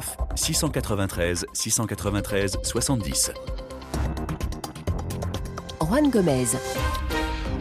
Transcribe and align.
09 0.00 0.26
693 0.34 1.46
693 1.52 2.56
70. 2.62 3.34
Juan 5.78 6.10
Gomez. 6.10 6.56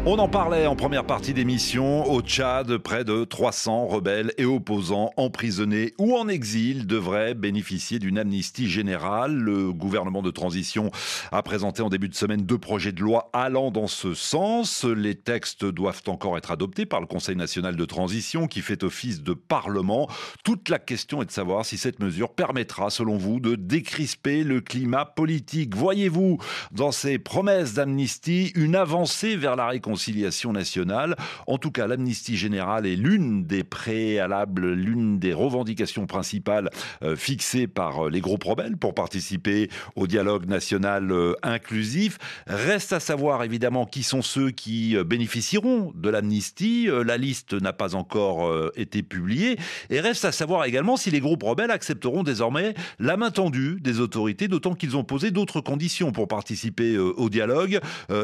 On 0.05 0.17
en 0.17 0.29
parlait 0.29 0.65
en 0.65 0.77
première 0.77 1.03
partie 1.03 1.33
d'émission. 1.33 2.09
Au 2.09 2.21
Tchad, 2.21 2.77
près 2.77 3.03
de 3.03 3.25
300 3.25 3.85
rebelles 3.85 4.31
et 4.37 4.45
opposants 4.45 5.11
emprisonnés 5.17 5.93
ou 5.99 6.15
en 6.15 6.29
exil 6.29 6.87
devraient 6.87 7.33
bénéficier 7.33 7.99
d'une 7.99 8.17
amnistie 8.17 8.69
générale. 8.69 9.35
Le 9.35 9.73
gouvernement 9.73 10.21
de 10.21 10.31
transition 10.31 10.89
a 11.33 11.43
présenté 11.43 11.81
en 11.81 11.89
début 11.89 12.07
de 12.07 12.15
semaine 12.15 12.43
deux 12.43 12.57
projets 12.57 12.93
de 12.93 13.01
loi 13.01 13.29
allant 13.33 13.71
dans 13.71 13.87
ce 13.87 14.13
sens. 14.13 14.85
Les 14.85 15.15
textes 15.15 15.65
doivent 15.65 16.03
encore 16.07 16.37
être 16.37 16.51
adoptés 16.51 16.85
par 16.85 17.01
le 17.01 17.05
Conseil 17.05 17.35
national 17.35 17.75
de 17.75 17.85
transition 17.85 18.47
qui 18.47 18.61
fait 18.61 18.83
office 18.83 19.21
de 19.21 19.33
parlement. 19.33 20.09
Toute 20.45 20.69
la 20.69 20.79
question 20.79 21.21
est 21.21 21.25
de 21.25 21.31
savoir 21.31 21.65
si 21.65 21.77
cette 21.77 21.99
mesure 21.99 22.33
permettra, 22.33 22.89
selon 22.89 23.17
vous, 23.17 23.41
de 23.41 23.55
décrisper 23.55 24.45
le 24.45 24.61
climat 24.61 25.03
politique. 25.03 25.75
Voyez-vous 25.75 26.39
dans 26.71 26.93
ces 26.93 27.19
promesses 27.19 27.73
d'amnistie 27.73 28.53
une 28.55 28.77
avancée 28.77 29.35
vers 29.35 29.57
la 29.57 29.67
réconciliation 29.67 29.88
réconciliation 29.89 30.53
nationale. 30.53 31.15
En 31.47 31.57
tout 31.57 31.71
cas, 31.71 31.87
l'amnistie 31.87 32.37
générale 32.37 32.85
est 32.85 32.95
l'une 32.95 33.45
des 33.45 33.63
préalables, 33.63 34.71
l'une 34.73 35.17
des 35.17 35.33
revendications 35.33 36.05
principales 36.05 36.69
euh, 37.01 37.15
fixées 37.15 37.65
par 37.67 38.05
euh, 38.05 38.09
les 38.09 38.21
groupes 38.21 38.43
rebelles 38.43 38.77
pour 38.77 38.93
participer 38.93 39.69
au 39.95 40.05
dialogue 40.05 40.45
national 40.45 41.11
euh, 41.11 41.33
inclusif. 41.41 42.19
Reste 42.45 42.93
à 42.93 42.99
savoir 42.99 43.43
évidemment 43.43 43.87
qui 43.87 44.03
sont 44.03 44.21
ceux 44.21 44.51
qui 44.51 44.95
bénéficieront 45.05 45.91
de 45.95 46.09
l'amnistie. 46.09 46.87
la 46.87 47.17
liste 47.17 47.53
n'a 47.53 47.73
pas 47.73 47.95
encore 47.95 48.71
été 48.75 49.01
publiée. 49.03 49.57
Et 49.89 49.99
reste 49.99 50.25
à 50.25 50.31
savoir 50.31 50.65
également 50.65 50.97
si 50.97 51.09
les 51.09 51.19
groupes 51.19 51.43
rebelles 51.43 51.71
accepteront 51.71 52.23
désormais 52.23 52.73
la 52.99 53.17
main 53.17 53.31
tendue 53.31 53.79
des 53.81 53.99
autorités, 53.99 54.47
d'autant 54.47 54.75
qu'ils 54.75 54.97
ont 54.97 55.03
posé 55.03 55.31
d'autres 55.31 55.61
conditions 55.61 56.11
pour 56.11 56.27
participer 56.27 56.97
au 56.97 57.29
dialogue. 57.29 57.79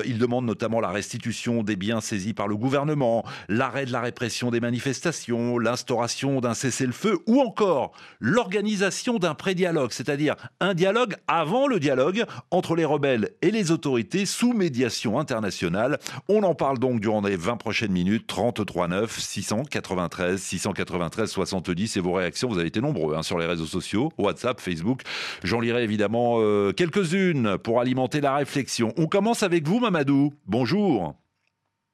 ils 0.05 0.17
demandent 0.17 0.45
notamment 0.45 0.79
la 0.79 0.89
restitution 0.89 1.54
des 1.63 1.75
biens 1.75 2.01
saisis 2.01 2.33
par 2.33 2.47
le 2.47 2.55
gouvernement, 2.55 3.25
l'arrêt 3.49 3.85
de 3.85 3.91
la 3.91 4.01
répression 4.01 4.51
des 4.51 4.59
manifestations, 4.59 5.57
l'instauration 5.57 6.41
d'un 6.41 6.53
cessez-le-feu 6.53 7.19
ou 7.27 7.41
encore 7.41 7.91
l'organisation 8.19 9.17
d'un 9.17 9.35
pré-dialogue, 9.35 9.91
c'est-à-dire 9.91 10.35
un 10.59 10.73
dialogue 10.73 11.15
avant 11.27 11.67
le 11.67 11.79
dialogue 11.79 12.25
entre 12.51 12.75
les 12.75 12.85
rebelles 12.85 13.31
et 13.41 13.51
les 13.51 13.71
autorités 13.71 14.25
sous 14.25 14.53
médiation 14.53 15.19
internationale. 15.19 15.99
On 16.29 16.43
en 16.43 16.55
parle 16.55 16.79
donc 16.79 16.99
durant 16.99 17.21
les 17.21 17.37
20 17.37 17.57
prochaines 17.57 17.91
minutes, 17.91 18.27
33 18.27 18.87
9 18.87 19.19
693 19.19 20.41
693 20.41 21.29
70 21.29 21.97
et 21.97 21.99
vos 21.99 22.13
réactions, 22.13 22.49
vous 22.49 22.59
avez 22.59 22.67
été 22.67 22.81
nombreux 22.81 23.15
hein, 23.15 23.23
sur 23.23 23.37
les 23.37 23.45
réseaux 23.45 23.65
sociaux, 23.65 24.11
WhatsApp, 24.17 24.59
Facebook. 24.59 25.01
J'en 25.43 25.59
lirai 25.59 25.83
évidemment 25.83 26.37
euh, 26.39 26.71
quelques-unes 26.71 27.57
pour 27.57 27.79
alimenter 27.79 28.21
la 28.21 28.35
réflexion. 28.35 28.93
On 28.97 29.07
commence 29.07 29.43
avec 29.43 29.67
vous 29.67 29.79
Mamadou. 29.79 30.33
Bonjour. 30.47 31.15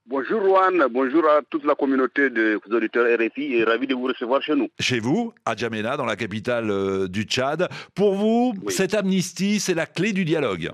Bonjour 0.07 0.41
Juan, 0.43 0.87
bonjour 0.89 1.23
à 1.29 1.41
toute 1.47 1.63
la 1.63 1.75
communauté 1.75 2.31
de 2.31 2.59
auditeurs 2.71 3.05
RFI 3.05 3.53
et 3.53 3.63
ravi 3.63 3.85
de 3.85 3.93
vous 3.93 4.07
recevoir 4.07 4.41
chez 4.41 4.55
nous. 4.55 4.67
Chez 4.79 4.99
vous, 4.99 5.31
à 5.45 5.55
Djamena, 5.55 5.95
dans 5.95 6.05
la 6.05 6.15
capitale 6.15 6.71
euh, 6.71 7.07
du 7.07 7.23
Tchad. 7.23 7.69
Pour 7.93 8.15
vous, 8.15 8.53
cette 8.69 8.95
amnistie, 8.95 9.59
c'est 9.59 9.75
la 9.75 9.85
clé 9.85 10.11
du 10.11 10.25
dialogue 10.25 10.71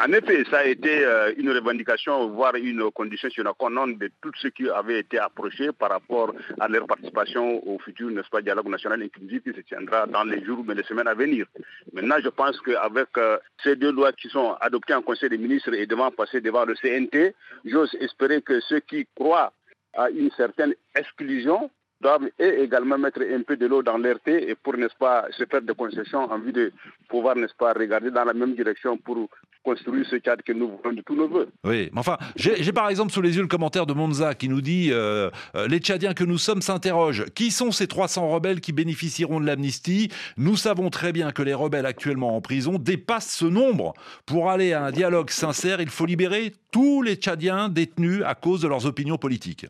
en 0.00 0.12
effet, 0.12 0.44
ça 0.48 0.58
a 0.58 0.64
été 0.64 1.04
euh, 1.04 1.32
une 1.36 1.50
revendication, 1.50 2.28
voire 2.28 2.54
une 2.54 2.88
condition 2.92 3.28
sur 3.30 3.42
la 3.42 3.52
cononne 3.52 3.98
de 3.98 4.10
tous 4.22 4.30
ceux 4.40 4.50
qui 4.50 4.68
avaient 4.70 5.00
été 5.00 5.18
approchés 5.18 5.72
par 5.72 5.90
rapport 5.90 6.32
à 6.60 6.68
leur 6.68 6.86
participation 6.86 7.66
au 7.66 7.80
futur, 7.80 8.08
n'est-ce 8.10 8.28
pas, 8.28 8.40
dialogue 8.40 8.68
national 8.68 9.02
inclusif 9.02 9.42
qui 9.42 9.52
se 9.52 9.60
tiendra 9.62 10.06
dans 10.06 10.22
les 10.22 10.44
jours 10.44 10.62
mais 10.64 10.74
les 10.74 10.84
semaines 10.84 11.08
à 11.08 11.14
venir. 11.14 11.46
Maintenant, 11.92 12.16
je 12.22 12.28
pense 12.28 12.60
qu'avec 12.60 13.08
euh, 13.16 13.38
ces 13.64 13.74
deux 13.74 13.90
lois 13.90 14.12
qui 14.12 14.28
sont 14.28 14.52
adoptées 14.60 14.94
en 14.94 15.02
Conseil 15.02 15.30
des 15.30 15.38
ministres 15.38 15.74
et 15.74 15.86
devant 15.86 16.12
passer 16.12 16.40
devant 16.40 16.64
le 16.64 16.74
CNT, 16.74 17.34
j'ose 17.64 17.92
espérer 18.00 18.40
que 18.40 18.60
ceux 18.60 18.80
qui 18.80 19.04
croient 19.16 19.52
à 19.94 20.10
une 20.10 20.30
certaine 20.32 20.74
exclusion 20.94 21.70
doivent 22.00 22.28
également 22.38 22.98
mettre 22.98 23.20
un 23.22 23.42
peu 23.42 23.56
de 23.56 23.66
l'eau 23.66 23.82
dans 23.82 23.98
l'air 23.98 24.18
et 24.26 24.54
pour, 24.54 24.76
n'est-ce 24.76 24.96
pas, 24.96 25.26
se 25.32 25.44
faire 25.46 25.62
des 25.62 25.74
concessions 25.74 26.30
en 26.30 26.38
vue 26.38 26.52
de 26.52 26.72
pouvoir, 27.08 27.34
n'est-ce 27.34 27.54
pas, 27.54 27.72
regarder 27.72 28.10
dans 28.10 28.24
la 28.24 28.34
même 28.34 28.54
direction 28.54 28.96
pour 28.96 29.28
construire 29.68 30.06
ce 30.06 30.16
cadre 30.16 30.42
que 30.42 30.52
nous 30.52 30.68
voulons 30.68 30.94
de 30.94 31.02
tous 31.02 31.14
nos 31.14 31.28
voeux. 31.28 31.48
Oui, 31.62 31.90
mais 31.92 32.00
enfin, 32.00 32.16
j'ai 32.36 32.72
par 32.72 32.88
exemple 32.88 33.12
sous 33.12 33.20
les 33.20 33.36
yeux 33.36 33.42
le 33.42 33.48
commentaire 33.48 33.84
de 33.84 33.92
Monza 33.92 34.34
qui 34.34 34.48
nous 34.48 34.62
dit 34.62 34.88
euh, 34.90 35.28
euh, 35.56 35.68
Les 35.68 35.78
Tchadiens 35.78 36.14
que 36.14 36.24
nous 36.24 36.38
sommes 36.38 36.62
s'interrogent. 36.62 37.26
Qui 37.34 37.50
sont 37.50 37.70
ces 37.70 37.86
300 37.86 38.30
rebelles 38.30 38.62
qui 38.62 38.72
bénéficieront 38.72 39.40
de 39.40 39.46
l'amnistie? 39.46 40.10
Nous 40.38 40.56
savons 40.56 40.88
très 40.88 41.12
bien 41.12 41.32
que 41.32 41.42
les 41.42 41.52
rebelles 41.52 41.84
actuellement 41.84 42.34
en 42.34 42.40
prison 42.40 42.78
dépassent 42.78 43.36
ce 43.36 43.44
nombre. 43.44 43.92
Pour 44.24 44.50
aller 44.50 44.72
à 44.72 44.84
un 44.84 44.90
dialogue 44.90 45.28
sincère, 45.28 45.82
il 45.82 45.90
faut 45.90 46.06
libérer 46.06 46.54
tous 46.72 47.02
les 47.02 47.16
Tchadiens 47.16 47.68
détenus 47.68 48.22
à 48.24 48.34
cause 48.34 48.62
de 48.62 48.68
leurs 48.68 48.86
opinions 48.86 49.18
politiques. 49.18 49.66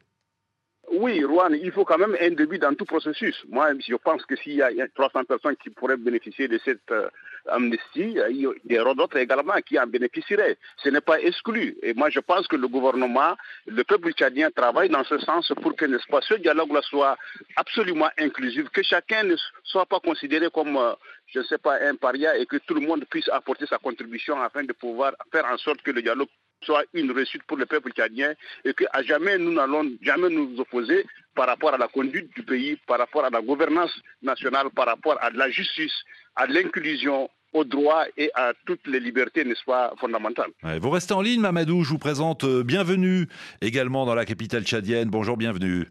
Oui, 0.93 1.25
Rouen, 1.25 1.53
il 1.53 1.73
faut 1.73 1.85
quand 1.85 1.99
même 1.99 2.17
un 2.21 2.31
début 2.31 2.59
dans 2.59 2.75
tout 2.75 2.85
processus. 2.85 3.45
Moi, 3.51 3.73
je 3.87 3.97
pense 3.97 4.25
que 4.25 4.37
s'il 4.37 4.55
y 4.55 4.63
a 4.63 4.89
300 4.95 5.25
personnes 5.25 5.57
qui 5.57 5.71
pourraient 5.71 5.97
bénéficier 5.97 6.47
de 6.47 6.59
cette 6.65 6.91
euh, 6.93 7.09
amnistie, 7.47 8.17
il 8.31 8.53
y 8.69 8.79
aura 8.79 8.95
d'autres 8.95 9.17
également 9.19 9.55
qui 9.67 9.79
en 9.79 9.87
bénéficieraient. 9.87 10.57
Ce 10.83 10.89
n'est 10.89 11.01
pas 11.01 11.21
exclu. 11.21 11.77
Et 11.83 11.95
moi, 11.95 12.11
je 12.11 12.21
pense 12.21 12.47
que 12.47 12.57
le 12.57 12.69
gouvernement, 12.69 13.37
le 13.67 13.85
peuple 13.85 14.13
tchadien 14.13 14.51
travaille 14.51 14.89
dans 14.89 15.05
ce 15.05 15.19
sens 15.19 15.53
pour 15.63 15.75
que, 15.77 15.87
ce 16.21 16.35
dialogue-là 16.35 16.81
soit 16.83 17.17
absolument 17.57 18.11
inclusif, 18.19 18.69
que 18.71 18.83
chacun 18.83 19.25
ne 19.25 19.37
soit 19.65 19.87
pas 19.87 20.01
considéré 20.01 20.49
comme, 20.51 20.77
euh, 20.77 20.93
je 21.27 21.41
ne 21.41 21.45
sais 21.45 21.59
pas, 21.59 21.79
un 21.83 21.95
paria 21.95 22.37
et 22.37 22.47
que 22.47 22.57
tout 22.59 22.75
le 22.75 22.81
monde 22.81 23.05
puisse 23.09 23.29
apporter 23.29 23.67
sa 23.67 23.79
contribution 23.79 24.41
afin 24.41 24.65
de 24.65 24.73
pouvoir 24.73 25.13
faire 25.33 25.45
en 25.47 25.57
sorte 25.59 25.83
que 25.83 25.91
le 25.91 26.03
dialogue 26.03 26.29
soit 26.65 26.85
une 26.95 27.11
réussite 27.13 27.43
pour 27.45 27.57
le 27.57 27.67
peuple 27.67 27.93
tchadien 27.93 28.35
et 28.65 28.75
qu'à 28.75 29.03
jamais 29.03 29.39
nous 29.39 29.53
n'allons 29.53 29.91
jamais 30.03 30.29
nous 30.29 30.59
opposer 30.59 31.07
par 31.35 31.47
rapport 31.47 31.75
à 31.75 31.79
la 31.79 31.89
conduite 31.89 32.35
du 32.35 32.43
pays, 32.43 32.77
par 32.87 32.99
rapport 32.99 33.25
à 33.25 33.31
la 33.31 33.41
gouvernance 33.41 33.93
nationale, 34.23 34.69
par 34.75 34.87
rapport 34.87 35.17
à 35.21 35.31
la 35.31 35.51
justice, 35.51 35.93
à 36.35 36.47
l'inclusion, 36.47 37.29
aux 37.53 37.65
droits 37.65 38.05
et 38.17 38.31
à 38.35 38.53
toutes 38.67 38.87
les 38.87 39.01
libertés, 39.01 39.45
n'est-ce 39.45 39.63
fondamentales. 39.99 40.51
vous 40.81 40.91
restez 40.91 41.15
en 41.15 41.23
ligne, 41.23 41.41
Mamadou. 41.41 41.83
Je 41.83 41.91
vous 41.91 41.99
présente 41.99 42.45
euh, 42.45 42.63
bienvenue 42.63 43.27
également 43.63 44.05
dans 44.05 44.15
la 44.15 44.25
capitale 44.25 44.65
tchadienne. 44.65 45.09
Bonjour, 45.09 45.37
bienvenue. 45.37 45.87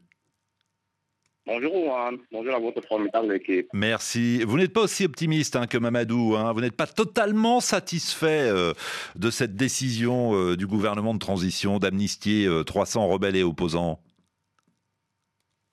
Bonjour 1.47 1.97
bonjour 2.29 2.55
à 2.55 2.59
votre 2.59 2.81
formidable 2.85 3.33
équipe. 3.33 3.69
Merci. 3.71 4.43
Vous 4.43 4.57
n'êtes 4.57 4.73
pas 4.73 4.81
aussi 4.81 5.05
optimiste 5.05 5.55
hein, 5.55 5.65
que 5.65 5.77
Mamadou. 5.77 6.35
Hein. 6.35 6.51
Vous 6.51 6.59
n'êtes 6.59 6.75
pas 6.75 6.87
totalement 6.87 7.61
satisfait 7.61 8.49
euh, 8.49 8.73
de 9.15 9.29
cette 9.29 9.55
décision 9.55 10.35
euh, 10.35 10.57
du 10.57 10.67
gouvernement 10.67 11.13
de 11.13 11.19
transition 11.19 11.79
d'amnistier 11.79 12.49
300 12.65 13.01
euh, 13.01 13.13
rebelles 13.13 13.37
et 13.37 13.43
opposants? 13.43 14.01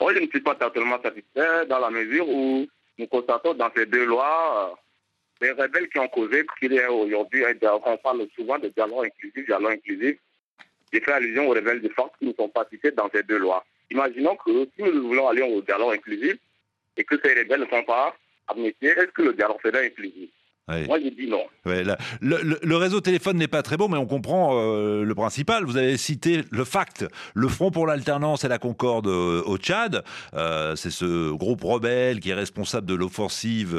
Moi, 0.01 0.15
je 0.15 0.21
ne 0.21 0.29
suis 0.29 0.43
pas 0.43 0.55
totalement 0.55 1.03
satisfait 1.03 1.67
dans 1.69 1.81
la 1.81 1.91
mesure 1.91 2.29
où 2.29 2.69
nous 2.99 3.07
constatons 3.09 3.55
dans 3.55 3.71
ces 3.75 3.87
deux 3.87 4.05
lois 4.05 4.79
les 5.41 5.51
rebelles 5.51 5.89
qui 5.89 5.99
ont 5.99 6.07
causé 6.07 6.47
qu'il 6.61 6.73
y 6.73 6.79
a 6.79 6.93
aujourd'hui, 6.93 7.45
on 7.63 7.97
parle 7.97 8.25
souvent 8.37 8.61
de 8.61 8.69
dialogue 8.69 9.07
inclusif, 9.07 9.45
dialogue 9.45 9.73
inclusif. 9.73 10.19
J'ai 10.93 11.01
fait 11.01 11.13
allusion 11.13 11.49
aux 11.49 11.55
rebelles 11.55 11.83
de 11.83 11.89
force 11.89 12.13
qui 12.21 12.27
ne 12.27 12.33
sont 12.33 12.49
pas 12.49 12.65
cités 12.71 12.93
dans 12.93 13.11
ces 13.13 13.25
deux 13.25 13.39
lois. 13.39 13.65
Imaginons 13.91 14.37
que 14.37 14.67
si 14.77 14.83
nous 14.83 15.09
voulons 15.09 15.28
aller 15.28 15.43
au 15.43 15.61
dialogue 15.62 15.95
inclusif 15.95 16.37
et 16.97 17.05
que 17.05 17.17
ces 17.22 17.34
rebelles 17.34 17.61
ne 17.61 17.67
sont 17.67 17.84
pas 17.84 18.17
amnistiés, 18.49 18.91
est-ce 18.91 19.12
que 19.12 19.22
le 19.22 19.33
dialogue 19.34 19.61
serait 19.62 19.87
inclusif? 19.87 20.31
Moi, 20.67 20.99
j'ai 20.99 21.11
dit 21.11 21.27
non. 21.29 21.43
le, 22.23 22.77
réseau 22.77 23.01
téléphone 23.03 23.37
n'est 23.37 23.49
pas 23.49 23.63
très 23.63 23.77
beau, 23.77 23.89
mais 23.89 23.99
on 23.99 24.07
comprend 24.07 24.53
euh, 24.55 25.05
le 25.05 25.15
principal. 25.15 25.65
Vous 25.65 25.77
avez 25.77 25.99
cité 25.99 26.43
le 26.51 26.65
FACT, 26.65 27.07
le 27.35 27.49
Front 27.49 27.71
pour 27.71 27.87
l'alternance 27.87 28.45
et 28.45 28.49
la 28.49 28.59
concorde 28.59 29.07
euh, 29.07 29.43
au 29.45 29.59
Tchad. 29.59 30.03
Euh, 30.33 30.75
c'est 30.75 30.91
ce 30.91 31.33
groupe 31.33 31.63
rebelle 31.63 32.21
qui 32.21 32.31
est 32.31 32.35
responsable 32.35 32.87
de 32.87 32.95
l'offensive 32.95 33.79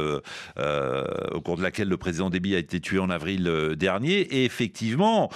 au 0.56 1.42
cours 1.42 1.58
de 1.58 1.64
laquelle 1.64 1.88
le 1.90 1.98
président 1.98 2.30
Déby 2.30 2.56
a 2.56 2.60
été 2.60 2.80
tué 2.80 3.00
en 3.00 3.10
avril 3.10 3.74
dernier. 3.78 4.20
Et 4.20 4.46
effectivement, 4.46 5.30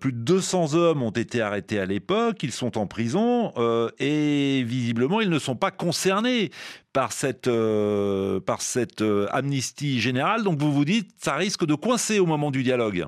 plus 0.00 0.12
de 0.12 0.18
200 0.18 0.74
hommes 0.74 1.02
ont 1.02 1.10
été 1.10 1.40
arrêtés 1.40 1.78
à 1.78 1.86
l'époque. 1.86 2.42
Ils 2.42 2.52
sont 2.52 2.78
en 2.78 2.86
prison 2.86 3.52
et 3.98 4.64
visiblement, 4.66 5.20
ils 5.20 5.30
ne 5.30 5.38
sont 5.38 5.56
pas 5.56 5.70
concernés 5.70 6.50
par 6.92 7.12
cette, 7.12 7.48
euh, 7.48 8.40
par 8.40 8.62
cette 8.62 9.02
euh, 9.02 9.26
amnistie 9.30 10.00
générale. 10.00 10.42
Donc 10.42 10.58
vous 10.58 10.72
vous 10.72 10.84
dites, 10.84 11.10
ça 11.18 11.36
risque 11.36 11.64
de 11.64 11.74
coincer 11.74 12.18
au 12.18 12.26
moment 12.26 12.50
du 12.50 12.62
dialogue. 12.62 13.06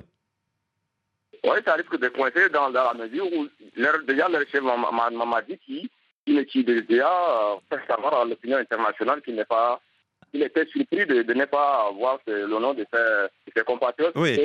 Oui, 1.43 1.57
ça 1.65 1.73
risque 1.73 1.99
de 1.99 2.07
coincer 2.07 2.49
dans, 2.49 2.69
la 2.69 2.93
mesure 2.93 3.25
où 3.33 3.47
déjà 4.07 4.29
le 4.29 4.45
chef 4.51 4.61
m'a 4.63 5.41
dit 5.41 5.57
qu'il 5.57 5.89
qui, 6.25 6.45
qui 6.45 6.63
déjà 6.63 7.11
euh, 7.11 7.55
fait 7.69 7.85
savoir 7.85 8.21
à 8.21 8.25
l'opinion 8.25 8.57
internationale 8.57 9.21
qu'il 9.21 9.35
n'est 9.35 9.45
pas 9.45 9.81
il 10.33 10.41
était 10.41 10.65
surpris 10.65 11.05
de, 11.05 11.33
ne 11.33 11.45
pas 11.45 11.87
avoir 11.89 12.19
le 12.27 12.47
nom 12.47 12.73
de 12.73 12.85
ses, 12.91 13.63
compatriotes. 13.63 14.13
Oui, 14.15 14.39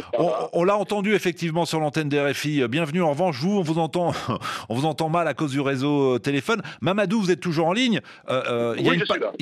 on, 0.53 0.65
l'a 0.65 0.77
entendu 0.77 1.15
effectivement 1.15 1.65
sur 1.65 1.81
l'antenne 1.81 2.09
des 2.09 2.21
RFI. 2.21 2.69
Bienvenue. 2.69 3.03
En 3.03 3.11
revanche, 3.11 3.41
vous, 3.41 3.59
on 3.59 3.63
vous 3.63 3.79
entend, 3.79 4.13
on 4.69 4.75
vous 4.75 4.85
entend 4.85 5.09
mal 5.09 5.27
à 5.27 5.35
cause 5.35 5.53
du 5.53 5.61
réseau 5.61 6.17
euh, 6.17 6.19
téléphone. 6.19 6.63
Mamadou, 6.83 7.21
vous 7.21 7.31
êtes 7.31 7.41
toujours 7.41 7.67
en 7.67 7.73
ligne. 7.73 8.01
Euh, 8.29 8.43
euh, 8.49 8.75
il, 8.79 8.87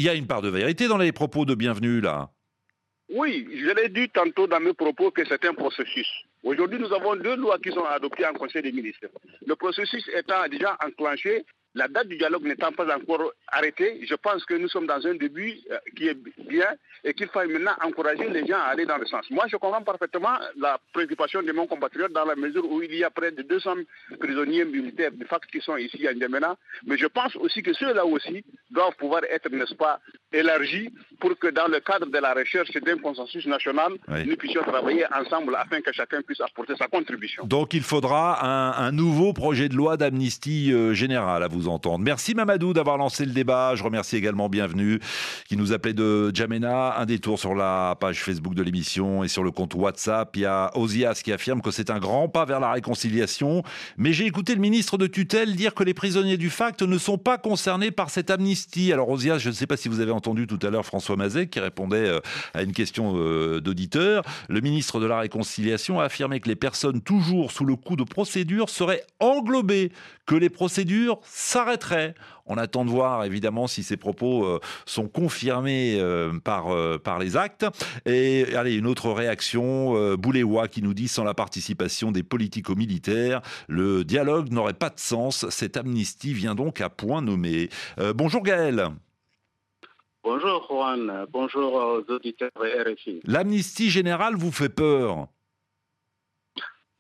y 0.04 0.08
a 0.08 0.14
une 0.14 0.26
part 0.26 0.43
de 0.43 0.48
vérité 0.48 0.87
dans 0.87 0.98
les 0.98 1.12
propos 1.12 1.44
de 1.44 1.54
Bienvenue 1.54 2.00
là. 2.00 2.31
Oui, 3.08 3.46
je 3.52 3.70
l'ai 3.70 3.88
dit 3.88 4.08
tantôt 4.08 4.46
dans 4.46 4.60
mes 4.60 4.72
propos 4.72 5.10
que 5.10 5.22
c'est 5.28 5.44
un 5.44 5.54
processus. 5.54 6.08
Aujourd'hui, 6.42 6.78
nous 6.78 6.92
avons 6.92 7.14
deux 7.16 7.37
lois 7.37 7.58
qui 7.58 7.70
sont 7.70 7.84
adoptées 7.84 8.26
en 8.26 8.32
Conseil 8.32 8.62
des 8.62 8.72
ministres. 8.72 9.06
Le 9.46 9.54
processus 9.54 10.08
étant 10.16 10.46
déjà 10.50 10.76
enclenché, 10.84 11.44
la 11.76 11.88
date 11.88 12.08
du 12.08 12.17
dialogue 12.17 12.44
n'étant 12.44 12.73
pas 12.73 12.87
encore 12.96 13.32
arrêtée, 13.49 14.00
je 14.08 14.14
pense 14.14 14.44
que 14.46 14.55
nous 14.55 14.69
sommes 14.69 14.87
dans 14.87 15.06
un 15.06 15.14
début 15.14 15.58
euh, 15.70 15.76
qui 15.94 16.08
est 16.08 16.17
bien 16.49 16.69
et 17.05 17.12
qu'il 17.12 17.28
faut 17.28 17.46
maintenant 17.46 17.76
encourager 17.84 18.28
les 18.31 18.46
gens 18.46 18.56
à 18.56 18.70
aller 18.73 18.87
dans 18.87 18.96
le 18.96 19.06
sens. 19.06 19.31
Moi, 19.31 19.44
je 19.49 19.56
comprends 19.56 19.82
parfaitement 19.82 20.38
la 20.58 20.81
préoccupation 20.94 21.43
de 21.43 21.52
mon 21.52 21.67
compatriote 21.67 22.12
dans 22.12 22.25
la 22.25 22.34
mesure 22.34 22.64
où 22.70 22.82
il 22.82 22.94
y 22.94 23.05
a 23.05 23.11
près 23.11 23.31
de 23.31 23.43
200 23.43 23.75
prisonniers 24.19 24.64
militaires 24.64 25.12
de 25.12 25.25
facto 25.26 25.49
qui 25.52 25.61
sont 25.61 25.76
ici 25.76 26.08
à 26.08 26.14
N'Djamena, 26.14 26.56
mais 26.87 26.96
je 26.96 27.06
pense 27.06 27.37
aussi 27.37 27.62
que 27.62 27.75
ceux-là 27.75 28.06
aussi 28.06 28.43
doivent 28.70 28.96
pouvoir 28.96 29.23
être, 29.31 29.50
n'est-ce 29.50 29.75
pas, 29.75 30.00
élargis 30.32 30.90
pour 31.20 31.38
que 31.38 31.49
dans 31.49 31.69
le 31.69 31.81
cadre 31.81 32.06
de 32.06 32.19
la 32.19 32.34
recherche 32.34 32.70
d'un 32.73 32.99
consensus 32.99 33.46
national, 33.46 33.93
nous 34.08 34.37
puissions 34.37 34.62
travailler 34.62 35.05
ensemble 35.14 35.55
afin 35.56 35.81
que 35.81 35.93
chacun 35.93 36.23
puisse 36.23 36.40
apporter 36.40 36.75
sa 36.76 36.88
contribution. 36.88 37.44
Donc 37.46 37.75
il 37.75 37.82
faudra 37.82 38.76
un, 38.76 38.93
nouveau 38.93 39.32
projet 39.32 39.69
de 39.69 39.75
loi 39.75 39.96
d'amnistie 39.96 40.73
euh, 40.73 40.94
générale 40.94 41.43
à 41.43 41.49
vous 41.49 41.65
entendre. 41.68 42.04
Merci 42.04 42.34
Mamadou 42.34 42.72
d'avoir 42.72 42.96
lancé 42.98 43.24
le 43.24 43.32
débat. 43.32 43.74
Je 43.74 43.82
remercie 43.82 44.16
également 44.16 44.48
Bienvenue 44.48 45.00
qui 45.48 45.56
nous 45.56 45.72
appelait 45.72 45.94
de 45.94 46.30
Jamena. 46.34 46.98
Un 46.98 47.06
détour 47.06 47.38
sur 47.38 47.54
la 47.54 47.96
page 48.00 48.22
Facebook 48.22 48.54
de 48.54 48.62
l'émission 48.62 49.24
et 49.24 49.28
sur 49.28 49.42
le 49.42 49.50
compte 49.50 49.74
WhatsApp. 49.74 50.34
Il 50.36 50.42
y 50.42 50.46
a 50.46 50.70
Ozias 50.76 51.20
qui 51.22 51.32
affirme 51.32 51.60
que 51.60 51.70
c'est 51.70 51.90
un 51.90 51.98
grand 51.98 52.28
pas 52.28 52.44
vers 52.44 52.60
la 52.60 52.72
réconciliation. 52.72 53.62
Mais 53.96 54.12
j'ai 54.12 54.26
écouté 54.26 54.54
le 54.54 54.60
ministre 54.60 54.98
de 54.98 55.06
tutelle 55.06 55.56
dire 55.56 55.74
que 55.74 55.84
les 55.84 55.94
prisonniers 55.94 56.36
du 56.36 56.50
FACT 56.50 56.82
ne 56.82 56.98
sont 56.98 57.18
pas 57.18 57.38
concernés 57.38 57.90
par 57.90 58.10
cette 58.10 58.30
amnistie. 58.30 58.92
Alors 58.92 59.08
Ozias, 59.08 59.38
je 59.38 59.48
ne 59.48 59.54
sais 59.54 59.66
pas 59.66 59.76
si 59.76 59.88
vous 59.88 60.00
avez 60.00 60.12
entendu 60.12 60.46
tout 60.46 60.58
à 60.62 60.70
l'heure 60.70 60.86
François 60.86 61.16
Mazet 61.16 61.48
qui 61.48 61.60
répondait 61.60 61.96
euh, 61.96 62.20
à 62.54 62.62
une 62.62 62.72
question 62.72 63.14
euh, 63.16 63.60
d'auditeur. 63.60 64.24
Le 64.48 64.60
ministre 64.60 65.00
de 65.00 65.06
la 65.06 65.20
Réconciliation 65.20 66.00
a 66.00 66.04
affirmé 66.04 66.40
que 66.40 66.48
les 66.48 66.56
personnes 66.56 67.00
toujours 67.00 67.52
sous 67.52 67.64
le 67.64 67.76
coup 67.76 67.96
de 67.96 68.04
procédure 68.04 68.68
seraient 68.70 69.04
englobées, 69.20 69.92
que 70.26 70.34
les 70.34 70.50
procédures 70.50 71.18
s'arrêterait. 71.56 72.14
On 72.44 72.58
attend 72.58 72.84
de 72.84 72.90
voir 72.90 73.24
évidemment 73.24 73.66
si 73.66 73.82
ces 73.82 73.96
propos 73.96 74.44
euh, 74.44 74.60
sont 74.84 75.08
confirmés 75.08 75.96
euh, 75.98 76.38
par, 76.38 76.68
euh, 76.68 76.98
par 76.98 77.18
les 77.18 77.38
actes. 77.38 77.64
Et 78.04 78.54
allez, 78.54 78.74
une 78.74 78.86
autre 78.86 79.10
réaction, 79.10 80.14
Bouléwa 80.16 80.68
qui 80.68 80.82
nous 80.82 80.92
dit 80.92 81.08
sans 81.08 81.24
la 81.24 81.32
participation 81.32 82.12
des 82.12 82.22
politico-militaires, 82.22 83.40
le 83.68 84.04
dialogue 84.04 84.52
n'aurait 84.52 84.74
pas 84.74 84.90
de 84.90 84.98
sens. 84.98 85.48
Cette 85.48 85.78
amnistie 85.78 86.34
vient 86.34 86.54
donc 86.54 86.82
à 86.82 86.90
point 86.90 87.22
nommé. 87.22 87.70
bonjour 88.14 88.42
Gaël. 88.42 88.88
Bonjour 90.22 90.66
Juan, 90.68 91.24
bonjour 91.32 91.72
aux 91.74 92.12
auditeurs 92.12 92.50
de 92.60 92.92
RFI. 92.92 93.20
L'amnistie 93.24 93.90
générale 93.90 94.34
vous 94.34 94.52
fait 94.52 94.68
peur? 94.68 95.28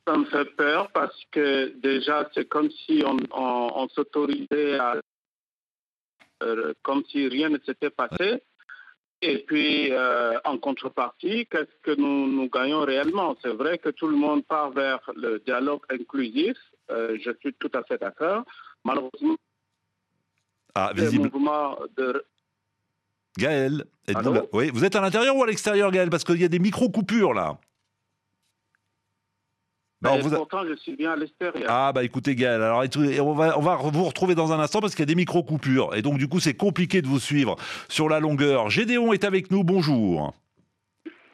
Ça 0.06 0.16
me 0.16 0.24
fait 0.26 0.44
peur 0.56 0.90
parce 0.92 1.20
que 1.32 1.72
déjà, 1.78 2.28
c'est 2.34 2.48
comme 2.48 2.70
si 2.70 3.02
on, 3.04 3.88
s'autorisait 3.88 4.78
à. 4.78 4.96
Euh, 6.42 6.74
comme 6.82 7.02
si 7.10 7.28
rien 7.28 7.48
ne 7.48 7.58
s'était 7.64 7.90
passé. 7.90 8.42
Et 9.22 9.38
puis, 9.38 9.90
euh, 9.92 10.38
en 10.44 10.58
contrepartie, 10.58 11.46
qu'est-ce 11.46 11.80
que 11.82 11.98
nous, 11.98 12.30
nous 12.30 12.50
gagnons 12.50 12.80
réellement? 12.80 13.34
C'est 13.42 13.54
vrai 13.54 13.78
que 13.78 13.88
tout 13.88 14.08
le 14.08 14.16
monde 14.16 14.44
part 14.44 14.70
vers 14.70 15.00
le 15.16 15.38
dialogue 15.38 15.80
inclusif. 15.88 16.56
Euh, 16.90 17.16
je 17.24 17.30
suis 17.40 17.54
tout 17.54 17.70
à 17.72 17.82
fait 17.84 17.98
d'accord. 17.98 18.44
Malheureusement, 18.84 19.36
ah, 20.74 20.92
visible. 20.94 21.30
de. 21.96 22.24
Gaël, 23.38 23.84
êtes-vous 24.06 24.48
Oui, 24.52 24.70
vous 24.72 24.84
êtes 24.84 24.94
à 24.94 25.00
l'intérieur 25.00 25.34
ou 25.34 25.42
à 25.42 25.46
l'extérieur, 25.46 25.90
Gaël? 25.90 26.10
Parce 26.10 26.24
qu'il 26.24 26.40
y 26.40 26.44
a 26.44 26.48
des 26.48 26.58
micro-coupures 26.58 27.32
là. 27.32 27.58
Pourtant, 30.02 30.64
je 30.68 30.74
suis 30.76 30.94
bien 30.94 31.12
à 31.12 31.16
l'extérieur. 31.16 31.64
Ah, 31.68 31.92
bah 31.94 32.04
écoutez, 32.04 32.34
Gaël, 32.34 32.62
alors 32.62 32.84
on 33.20 33.34
va, 33.34 33.58
on 33.58 33.62
va 33.62 33.76
vous 33.76 34.04
retrouver 34.04 34.34
dans 34.34 34.52
un 34.52 34.60
instant 34.60 34.80
parce 34.80 34.94
qu'il 34.94 35.02
y 35.02 35.04
a 35.04 35.06
des 35.06 35.14
micro-coupures. 35.14 35.94
Et 35.94 36.02
donc, 36.02 36.18
du 36.18 36.28
coup, 36.28 36.40
c'est 36.40 36.54
compliqué 36.54 37.02
de 37.02 37.06
vous 37.06 37.20
suivre 37.20 37.56
sur 37.88 38.08
la 38.08 38.20
longueur. 38.20 38.68
Gédéon 38.70 39.12
est 39.12 39.24
avec 39.24 39.50
nous, 39.50 39.64
bonjour. 39.64 40.34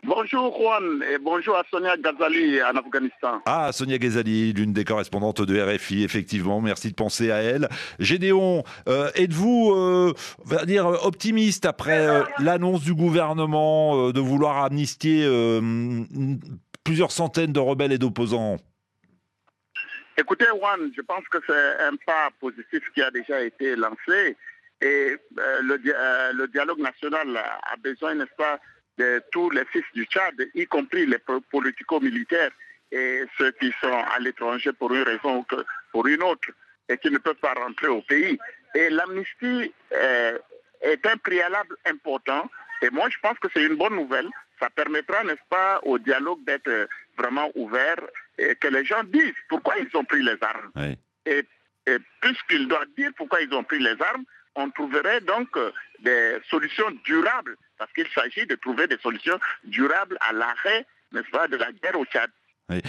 Bonjour 0.05 0.53
Juan 0.59 1.05
et 1.12 1.19
bonjour 1.19 1.56
à 1.56 1.62
Sonia 1.70 1.97
Ghazali 1.97 2.61
en 2.61 2.76
Afghanistan. 2.76 3.41
Ah, 3.47 3.70
Sonia 3.70 3.99
Ghazali, 3.99 4.53
l'une 4.53 4.73
des 4.73 4.82
correspondantes 4.82 5.43
de 5.43 5.61
RFI, 5.61 6.03
effectivement, 6.03 6.61
merci 6.61 6.91
de 6.91 6.94
penser 6.94 7.31
à 7.31 7.37
elle. 7.37 7.69
Gédéon, 8.00 8.65
euh, 8.88 9.11
êtes-vous 9.15 9.73
euh, 9.76 10.12
dire 10.67 10.87
optimiste 10.87 11.67
après 11.67 12.08
euh, 12.08 12.25
l'annonce 12.41 12.82
du 12.82 12.94
gouvernement 12.94 14.11
de 14.11 14.20
vouloir 14.20 14.65
amnistier 14.65 15.25
plusieurs 16.84 17.12
centaines 17.12 17.52
de 17.52 17.61
rebelles 17.61 17.93
et 17.93 17.99
d'opposants 17.99 18.58
Écoutez, 20.19 20.44
Juan, 20.55 20.93
je 20.94 21.00
pense 21.00 21.26
que 21.29 21.38
c'est 21.46 21.82
un 21.84 21.96
pas 21.96 22.29
positif 22.38 22.82
qui 22.94 23.02
a 23.02 23.11
déjà 23.11 23.43
été 23.43 23.76
lancé. 23.76 24.37
Et 24.82 24.87
euh, 24.87 25.17
euh, 25.38 26.32
le, 26.32 26.49
dialogue 26.49 26.81
national 26.81 27.37
a 27.37 27.76
besoin, 27.79 28.14
n'est-ce 28.14 28.34
pas, 28.37 28.58
de 28.99 29.23
tous 29.32 29.49
les 29.50 29.64
fils 29.67 29.84
du 29.94 30.05
Tchad, 30.05 30.34
y 30.55 30.67
compris 30.67 31.06
les 31.06 31.19
politico-militaires 31.50 32.50
et 32.90 33.23
ceux 33.38 33.52
qui 33.52 33.73
sont 33.81 34.05
à 34.14 34.19
l'étranger 34.19 34.73
pour 34.73 34.93
une 34.93 35.02
raison 35.02 35.38
ou 35.38 35.46
pour 35.93 36.06
une 36.06 36.23
autre 36.23 36.50
et 36.88 36.99
qui 36.99 37.11
ne 37.11 37.19
peuvent 37.19 37.37
pas 37.37 37.55
rentrer 37.55 37.87
au 37.87 38.02
pays. 38.02 38.38
Et 38.75 38.90
l'amnistie 38.90 39.73
euh, 39.94 40.38
est 40.82 41.06
un 41.06 41.17
préalable 41.17 41.76
important. 41.87 42.50
Et 42.82 42.90
moi, 42.90 43.08
je 43.08 43.17
pense 43.23 43.38
que 43.38 43.49
c'est 43.55 43.62
une 43.62 43.76
bonne 43.76 43.94
nouvelle 43.94 44.29
ça 44.62 44.70
permettra, 44.70 45.25
n'est-ce 45.25 45.49
pas, 45.50 45.81
au 45.82 45.99
dialogue 45.99 46.44
d'être 46.44 46.88
vraiment 47.19 47.50
ouvert 47.56 47.99
et 48.38 48.55
que 48.55 48.69
les 48.69 48.85
gens 48.85 49.03
disent 49.05 49.35
pourquoi 49.49 49.75
ils 49.79 49.97
ont 49.97 50.05
pris 50.05 50.23
les 50.23 50.37
armes. 50.41 50.70
Et, 51.26 51.44
puisqu'ils 52.20 52.69
doivent 52.69 52.87
dire 52.97 53.11
pourquoi 53.17 53.43
ils 53.43 53.53
ont 53.53 53.64
pris 53.64 53.81
les 53.81 54.00
armes, 54.00 54.25
on 54.55 54.70
trouverait 54.70 55.20
donc 55.23 55.49
euh, 55.56 55.73
des 55.99 56.38
solutions 56.49 56.91
durables, 57.05 57.56
parce 57.76 57.93
qu'il 57.93 58.06
s'agit 58.14 58.47
de 58.47 58.55
trouver 58.55 58.87
des 58.87 58.99
solutions 58.99 59.38
durables 59.64 60.17
à 60.20 60.32
l'arrêt, 60.32 60.87
n'est-ce 61.11 61.31
pas, 61.31 61.49
de 61.49 61.56
la 61.56 61.73
guerre 61.73 61.99
au 61.99 62.05
Tchad. 62.05 62.31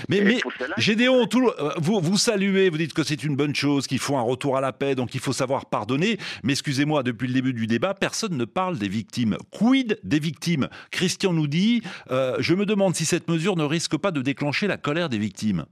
Mais, 0.09 0.21
mais 0.21 0.39
Gédéon, 0.77 1.27
euh, 1.33 1.71
vous, 1.77 1.99
vous 1.99 2.17
saluez, 2.17 2.69
vous 2.69 2.77
dites 2.77 2.93
que 2.93 3.03
c'est 3.03 3.23
une 3.23 3.35
bonne 3.35 3.55
chose, 3.55 3.87
qu'il 3.87 3.99
faut 3.99 4.15
un 4.15 4.21
retour 4.21 4.57
à 4.57 4.61
la 4.61 4.73
paix, 4.73 4.95
donc 4.95 5.15
il 5.15 5.19
faut 5.19 5.33
savoir 5.33 5.65
pardonner. 5.65 6.17
Mais 6.43 6.53
excusez-moi, 6.53 7.03
depuis 7.03 7.27
le 7.27 7.33
début 7.33 7.53
du 7.53 7.67
débat, 7.67 7.93
personne 7.93 8.37
ne 8.37 8.45
parle 8.45 8.77
des 8.77 8.87
victimes. 8.87 9.37
Quid 9.51 9.99
des 10.03 10.19
victimes? 10.19 10.69
Christian 10.91 11.33
nous 11.33 11.47
dit 11.47 11.83
euh, 12.11 12.35
Je 12.39 12.53
me 12.53 12.65
demande 12.65 12.95
si 12.95 13.05
cette 13.05 13.27
mesure 13.27 13.55
ne 13.55 13.63
risque 13.63 13.97
pas 13.97 14.11
de 14.11 14.21
déclencher 14.21 14.67
la 14.67 14.77
colère 14.77 15.09
des 15.09 15.17
victimes. 15.19 15.65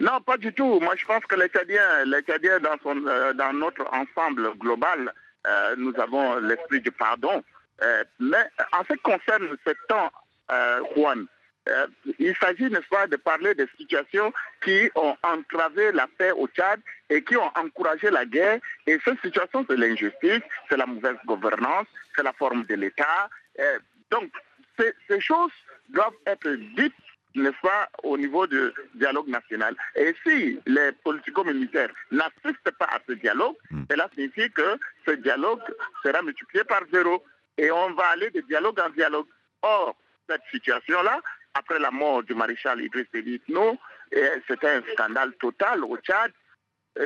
Non, 0.00 0.20
pas 0.20 0.36
du 0.36 0.52
tout. 0.52 0.78
Moi, 0.80 0.94
je 0.96 1.06
pense 1.06 1.24
que 1.24 1.36
les 1.36 1.48
Tchadiens, 1.48 2.60
dans, 2.60 3.06
euh, 3.08 3.32
dans 3.32 3.52
notre 3.54 3.86
ensemble 3.92 4.54
global, 4.58 5.12
nous 5.78 5.92
avons 6.00 6.40
l'esprit 6.40 6.80
du 6.80 6.90
pardon. 6.90 7.40
mais 8.18 8.44
en 8.72 8.82
ce 8.82 8.94
qui 8.94 9.00
concerne 9.00 9.46
ce 9.64 9.72
temps, 9.88 10.10
Juan, 10.96 11.26
euh, 11.68 11.86
il 12.18 12.34
s'agit, 12.36 12.70
n'est-ce 12.70 12.88
pas, 12.88 13.06
de 13.06 13.16
parler 13.16 13.54
des 13.54 13.66
situations 13.78 14.32
qui 14.62 14.90
ont 14.94 15.16
entravé 15.22 15.92
la 15.92 16.06
paix 16.06 16.30
au 16.32 16.46
Tchad 16.48 16.80
et 17.10 17.22
qui 17.22 17.36
ont 17.36 17.50
encouragé 17.56 18.10
la 18.10 18.24
guerre. 18.24 18.60
Et 18.86 18.98
ces 19.04 19.16
situations, 19.22 19.64
c'est 19.68 19.76
l'injustice, 19.76 20.42
c'est 20.68 20.76
la 20.76 20.86
mauvaise 20.86 21.16
gouvernance, 21.24 21.86
c'est 22.14 22.22
la 22.22 22.32
forme 22.32 22.64
de 22.64 22.74
l'État. 22.74 23.28
Euh, 23.58 23.78
donc, 24.10 24.30
ces, 24.78 25.20
choses 25.20 25.52
doivent 25.88 26.12
être 26.26 26.48
dites 26.76 26.94
n'est-ce 27.34 27.60
pas, 27.60 27.90
au 28.02 28.16
niveau 28.16 28.46
du 28.46 28.72
dialogue 28.94 29.28
national. 29.28 29.76
Et 29.94 30.14
si 30.24 30.58
les 30.64 30.92
politico-militaires 31.04 31.90
n'assistent 32.10 32.70
pas 32.78 32.86
à 32.86 32.98
ce 33.06 33.12
dialogue, 33.12 33.56
hmm. 33.70 33.82
cela 33.90 34.08
signifie 34.14 34.50
que 34.52 34.78
ce 35.06 35.10
dialogue 35.12 35.60
sera 36.02 36.22
multiplié 36.22 36.64
par 36.64 36.80
zéro. 36.90 37.22
Et 37.58 37.70
on 37.70 37.92
va 37.92 38.06
aller 38.08 38.30
de 38.30 38.40
dialogue 38.40 38.80
en 38.80 38.88
dialogue. 38.88 39.26
Or, 39.60 39.94
cette 40.28 40.42
situation-là, 40.50 41.20
après 41.58 41.78
la 41.78 41.90
mort 41.90 42.22
du 42.22 42.34
maréchal 42.34 42.80
Idriss 42.80 43.06
Déby 43.12 43.40
c'était 44.48 44.70
un 44.70 44.82
scandale 44.92 45.32
total 45.34 45.84
au 45.84 45.96
Tchad. 45.98 46.32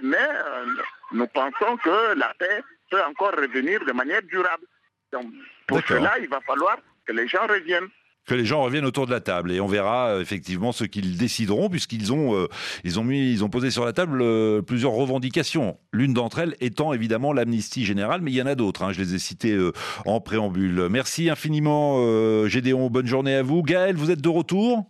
Mais 0.02 0.16
euh, 0.18 0.66
nous 1.12 1.26
pensons 1.26 1.76
que 1.78 2.14
la 2.14 2.32
paix 2.38 2.62
peut 2.90 3.02
encore 3.02 3.32
revenir 3.32 3.84
de 3.84 3.92
manière 3.92 4.22
durable. 4.22 4.64
Donc, 5.12 5.26
pour 5.66 5.80
cela, 5.86 6.18
il 6.18 6.28
va 6.28 6.40
falloir 6.40 6.78
que 7.06 7.12
les 7.12 7.26
gens 7.26 7.46
reviennent. 7.46 7.88
Que 8.26 8.34
les 8.34 8.44
gens 8.44 8.62
reviennent 8.62 8.84
autour 8.84 9.06
de 9.06 9.10
la 9.10 9.20
table 9.20 9.50
et 9.50 9.60
on 9.60 9.66
verra 9.66 10.10
euh, 10.10 10.20
effectivement 10.20 10.72
ce 10.72 10.84
qu'ils 10.84 11.16
décideront 11.16 11.68
puisqu'ils 11.68 12.12
ont 12.12 12.36
euh, 12.36 12.48
ils 12.84 13.00
ont 13.00 13.04
mis 13.04 13.32
ils 13.32 13.42
ont 13.44 13.48
posé 13.48 13.70
sur 13.70 13.84
la 13.84 13.92
table 13.92 14.20
euh, 14.22 14.62
plusieurs 14.62 14.92
revendications. 14.92 15.78
L'une 15.92 16.14
d'entre 16.14 16.38
elles 16.38 16.56
étant 16.60 16.92
évidemment 16.92 17.32
l'amnistie 17.32 17.84
générale, 17.84 18.20
mais 18.22 18.30
il 18.30 18.34
y 18.34 18.42
en 18.42 18.46
a 18.46 18.54
d'autres. 18.54 18.82
Hein, 18.82 18.92
je 18.92 19.00
les 19.00 19.14
ai 19.14 19.18
citées 19.18 19.58
en 20.06 20.20
préambule. 20.20 20.88
Merci 20.88 21.30
infiniment 21.30 22.46
Gédéon. 22.46 22.88
Bonne 22.90 23.06
journée 23.06 23.34
à 23.34 23.42
vous. 23.42 23.62
Gaël, 23.62 23.96
vous 23.96 24.10
êtes 24.10 24.20
de 24.20 24.28
retour? 24.28 24.86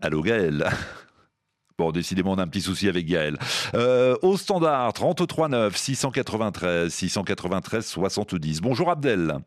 Allô 0.00 0.22
Gaël. 0.22 0.68
Bon, 1.78 1.92
décidément, 1.92 2.32
on 2.32 2.38
a 2.38 2.42
un 2.42 2.48
petit 2.48 2.60
souci 2.60 2.88
avec 2.88 3.06
Gaël. 3.06 3.38
au 4.22 4.36
standard, 4.36 4.92
33 4.94 5.48
9 5.48 5.76
693 5.76 6.92
693 6.92 7.86
70. 7.86 8.60
Bonjour 8.60 8.90
Abdel. 8.90 9.38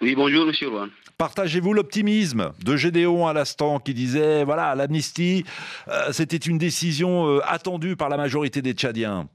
Oui, 0.00 0.14
bonjour, 0.14 0.46
monsieur 0.46 0.68
Rouen. 0.68 0.88
Partagez-vous 1.16 1.74
l'optimisme 1.74 2.52
de 2.64 2.76
Gédéon 2.76 3.26
à 3.26 3.32
l'instant 3.32 3.80
qui 3.80 3.94
disait 3.94 4.44
voilà, 4.44 4.76
l'amnistie, 4.76 5.42
euh, 5.88 6.12
c'était 6.12 6.36
une 6.36 6.56
décision 6.56 7.26
euh, 7.26 7.40
attendue 7.42 7.96
par 7.96 8.08
la 8.08 8.16
majorité 8.16 8.62
des 8.62 8.74
Tchadiens 8.74 9.28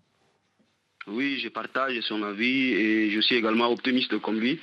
Oui, 1.07 1.37
je 1.43 1.49
partage 1.49 1.99
son 2.07 2.23
avis 2.23 2.71
et 2.75 3.11
je 3.11 3.19
suis 3.19 3.35
également 3.35 3.69
optimiste 3.69 4.17
comme 4.19 4.39
lui. 4.39 4.57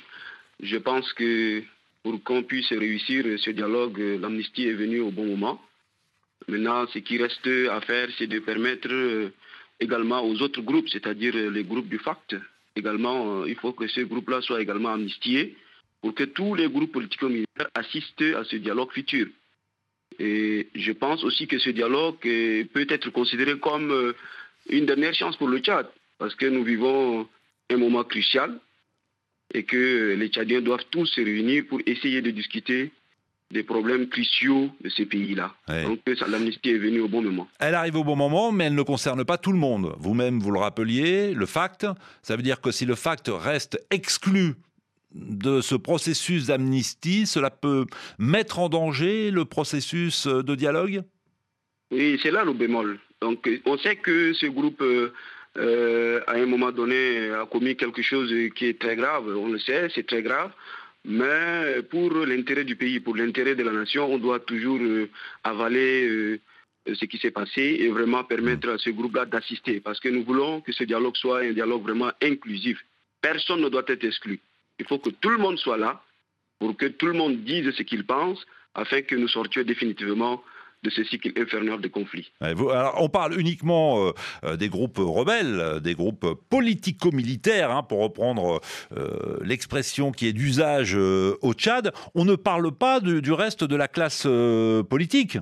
Je 0.59 0.77
pense 0.77 1.13
que 1.13 1.61
pour 2.01 2.23
qu'on 2.23 2.41
puisse 2.41 2.69
réussir 2.69 3.23
ce 3.37 3.51
dialogue, 3.51 3.99
l'amnistie 4.19 4.67
est 4.67 4.73
venue 4.73 5.01
au 5.01 5.11
bon 5.11 5.27
moment. 5.27 5.61
Maintenant, 6.47 6.87
ce 6.87 6.97
qui 6.97 7.19
reste 7.21 7.47
à 7.69 7.79
faire, 7.81 8.07
c'est 8.17 8.25
de 8.25 8.39
permettre 8.39 8.87
euh, 8.91 9.31
également 9.79 10.21
aux 10.25 10.41
autres 10.41 10.61
groupes, 10.61 10.89
c'est-à-dire 10.89 11.35
les 11.35 11.63
groupes 11.63 11.89
du 11.89 11.99
FACT, 11.99 12.37
également, 12.75 13.45
il 13.45 13.55
faut 13.55 13.73
que 13.73 13.87
ces 13.87 14.05
groupes-là 14.05 14.41
soient 14.41 14.63
également 14.63 14.93
amnistiés 14.93 15.55
pour 16.01 16.13
que 16.15 16.23
tous 16.23 16.55
les 16.55 16.67
groupes 16.67 16.91
politiques 16.91 17.21
militaires 17.23 17.69
assistent 17.75 18.35
à 18.35 18.43
ce 18.43 18.55
dialogue 18.55 18.91
futur. 18.91 19.27
Et 20.19 20.67
je 20.75 20.91
pense 20.91 21.23
aussi 21.23 21.47
que 21.47 21.59
ce 21.59 21.69
dialogue 21.69 22.19
peut 22.19 22.87
être 22.89 23.09
considéré 23.11 23.57
comme 23.59 23.91
euh, 23.91 24.13
une 24.69 24.85
dernière 24.85 25.13
chance 25.13 25.37
pour 25.37 25.47
le 25.47 25.59
Tchad, 25.59 25.87
parce 26.17 26.35
que 26.35 26.45
nous 26.45 26.63
vivons 26.63 27.27
un 27.69 27.77
moment 27.77 28.03
crucial 28.03 28.59
et 29.53 29.63
que 29.63 30.15
les 30.17 30.27
Tchadiens 30.29 30.61
doivent 30.61 30.85
tous 30.91 31.05
se 31.05 31.21
réunir 31.21 31.63
pour 31.69 31.79
essayer 31.85 32.21
de 32.21 32.31
discuter 32.31 32.91
des 33.51 33.63
problèmes 33.63 34.07
cruciaux 34.07 34.69
de 34.81 34.89
ces 34.89 35.05
pays-là. 35.05 35.53
Donc 35.67 35.99
l'amnistie 36.27 36.69
est 36.69 36.77
venue 36.77 37.01
au 37.01 37.09
bon 37.09 37.21
moment. 37.21 37.49
Elle 37.59 37.75
arrive 37.75 37.97
au 37.97 38.03
bon 38.03 38.15
moment, 38.15 38.51
mais 38.51 38.65
elle 38.65 38.75
ne 38.75 38.81
concerne 38.81 39.25
pas 39.25 39.37
tout 39.37 39.51
le 39.51 39.57
monde. 39.57 39.93
Vous-même, 39.99 40.39
vous 40.39 40.51
le 40.51 40.59
rappeliez, 40.59 41.33
le 41.33 41.45
FACT, 41.45 41.85
ça 42.21 42.37
veut 42.37 42.43
dire 42.43 42.61
que 42.61 42.71
si 42.71 42.85
le 42.85 42.95
FACT 42.95 43.29
reste 43.29 43.85
exclu 43.91 44.55
de 45.13 45.61
ce 45.61 45.75
processus 45.75 46.47
d'amnistie, 46.47 47.25
cela 47.25 47.49
peut 47.49 47.85
mettre 48.17 48.59
en 48.59 48.69
danger 48.69 49.31
le 49.31 49.45
processus 49.45 50.27
de 50.27 50.55
dialogue? 50.55 51.03
Oui, 51.91 52.17
c'est 52.23 52.31
là 52.31 52.45
le 52.45 52.53
bémol. 52.53 52.99
Donc, 53.21 53.47
on 53.65 53.77
sait 53.77 53.97
que 53.97 54.33
ce 54.33 54.47
groupe, 54.47 54.81
euh, 54.81 55.13
euh, 55.57 56.21
à 56.25 56.33
un 56.33 56.45
moment 56.45 56.71
donné, 56.71 57.29
a 57.31 57.45
commis 57.45 57.75
quelque 57.75 58.01
chose 58.01 58.33
qui 58.55 58.65
est 58.65 58.79
très 58.79 58.95
grave. 58.95 59.27
On 59.37 59.49
le 59.49 59.59
sait, 59.59 59.89
c'est 59.93 60.07
très 60.07 60.23
grave. 60.23 60.51
Mais 61.03 61.81
pour 61.89 62.11
l'intérêt 62.25 62.63
du 62.63 62.75
pays, 62.75 62.99
pour 62.99 63.15
l'intérêt 63.15 63.55
de 63.55 63.63
la 63.63 63.71
nation, 63.71 64.11
on 64.11 64.17
doit 64.17 64.39
toujours 64.39 64.79
euh, 64.81 65.09
avaler 65.43 66.39
ce 66.91 67.05
qui 67.05 67.17
s'est 67.17 67.31
passé 67.31 67.77
et 67.79 67.89
vraiment 67.89 68.23
permettre 68.23 68.69
à 68.69 68.77
ce 68.77 68.89
groupe-là 68.89 69.25
d'assister. 69.25 69.81
Parce 69.81 69.99
que 69.99 70.09
nous 70.09 70.23
voulons 70.23 70.61
que 70.61 70.71
ce 70.71 70.83
dialogue 70.83 71.17
soit 71.17 71.41
un 71.41 71.51
dialogue 71.51 71.83
vraiment 71.83 72.11
inclusif. 72.21 72.79
Personne 73.21 73.61
ne 73.61 73.69
doit 73.69 73.83
être 73.87 74.03
exclu. 74.03 74.39
Il 74.81 74.87
faut 74.87 74.97
que 74.97 75.11
tout 75.11 75.29
le 75.29 75.37
monde 75.37 75.59
soit 75.59 75.77
là 75.77 76.01
pour 76.59 76.75
que 76.75 76.87
tout 76.87 77.05
le 77.05 77.13
monde 77.13 77.43
dise 77.43 77.69
ce 77.71 77.83
qu'il 77.83 78.03
pense 78.03 78.43
afin 78.73 79.03
que 79.03 79.15
nous 79.15 79.27
sortions 79.27 79.61
définitivement 79.61 80.41
de 80.83 80.89
ce 80.89 81.03
cycle 81.03 81.31
infernal 81.39 81.79
de 81.79 81.87
conflits. 81.87 82.31
on 82.41 83.09
parle 83.09 83.39
uniquement 83.39 84.07
euh, 84.07 84.11
euh, 84.43 84.57
des 84.57 84.69
groupes 84.69 84.97
rebelles, 84.97 85.79
des 85.81 85.93
groupes 85.93 86.25
politico-militaires, 86.49 87.69
hein, 87.69 87.83
pour 87.83 87.99
reprendre 87.99 88.59
euh, 88.97 89.37
l'expression 89.43 90.11
qui 90.11 90.27
est 90.27 90.33
d'usage 90.33 90.95
au 90.95 91.53
Tchad. 91.53 91.91
On 92.15 92.25
ne 92.25 92.35
parle 92.35 92.71
pas 92.71 92.99
du 92.99 93.31
reste 93.31 93.63
de 93.63 93.75
la 93.75 93.87
classe 93.87 94.27
politique. 94.89 95.37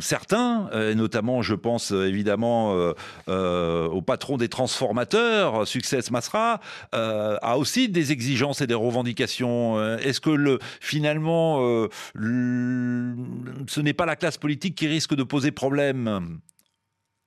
Certains, 0.00 0.70
et 0.72 0.94
notamment 0.94 1.42
je 1.42 1.54
pense 1.54 1.90
évidemment 1.90 2.92
au 3.26 4.02
patron 4.02 4.36
des 4.36 4.48
transformateurs, 4.48 5.66
Success 5.66 6.10
Masra, 6.10 6.60
a 6.92 7.58
aussi 7.58 7.88
des 7.88 8.12
exigences 8.12 8.60
et 8.60 8.66
des 8.66 8.74
revendications. 8.74 9.96
Est-ce 9.98 10.20
que 10.20 10.30
le, 10.30 10.58
finalement 10.80 11.88
ce 12.14 13.80
n'est 13.80 13.92
pas 13.92 14.06
la 14.06 14.16
classe 14.16 14.38
politique 14.38 14.74
qui 14.74 14.86
risque 14.86 15.14
de 15.14 15.22
poser 15.22 15.50
problème 15.50 16.38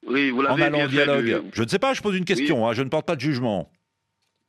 oui, 0.07 0.31
vous 0.31 0.41
en 0.41 0.59
allant 0.59 0.85
au 0.85 0.87
dialogue. 0.87 1.43
Je 1.53 1.63
ne 1.63 1.67
sais 1.67 1.79
pas, 1.79 1.93
je 1.93 2.01
pose 2.01 2.17
une 2.17 2.25
question, 2.25 2.67
hein, 2.67 2.73
je 2.73 2.81
ne 2.81 2.89
porte 2.89 3.05
pas 3.05 3.15
de 3.15 3.21
jugement. 3.21 3.71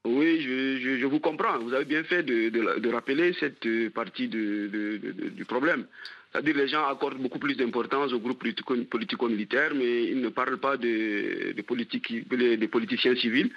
Oui, 0.04 0.40
je, 0.40 1.04
vous 1.06 1.20
comprends. 1.20 1.58
Vous 1.58 1.74
avez 1.74 1.84
bien 1.84 2.02
fait 2.02 2.22
de, 2.22 2.92
rappeler 2.92 3.34
cette 3.38 3.66
partie 3.90 4.28
du 4.28 5.44
problème. 5.46 5.86
C'est-à-dire 6.32 6.56
les 6.56 6.68
gens 6.68 6.86
accordent 6.86 7.20
beaucoup 7.20 7.38
plus 7.38 7.56
d'importance 7.56 8.12
aux 8.12 8.18
groupes 8.18 8.42
politico-militaires, 8.88 9.72
mais 9.74 10.04
ils 10.04 10.20
ne 10.20 10.30
parlent 10.30 10.58
pas 10.58 10.78
de, 10.78 11.52
de 11.52 12.66
politiciens 12.66 13.14
civils. 13.16 13.50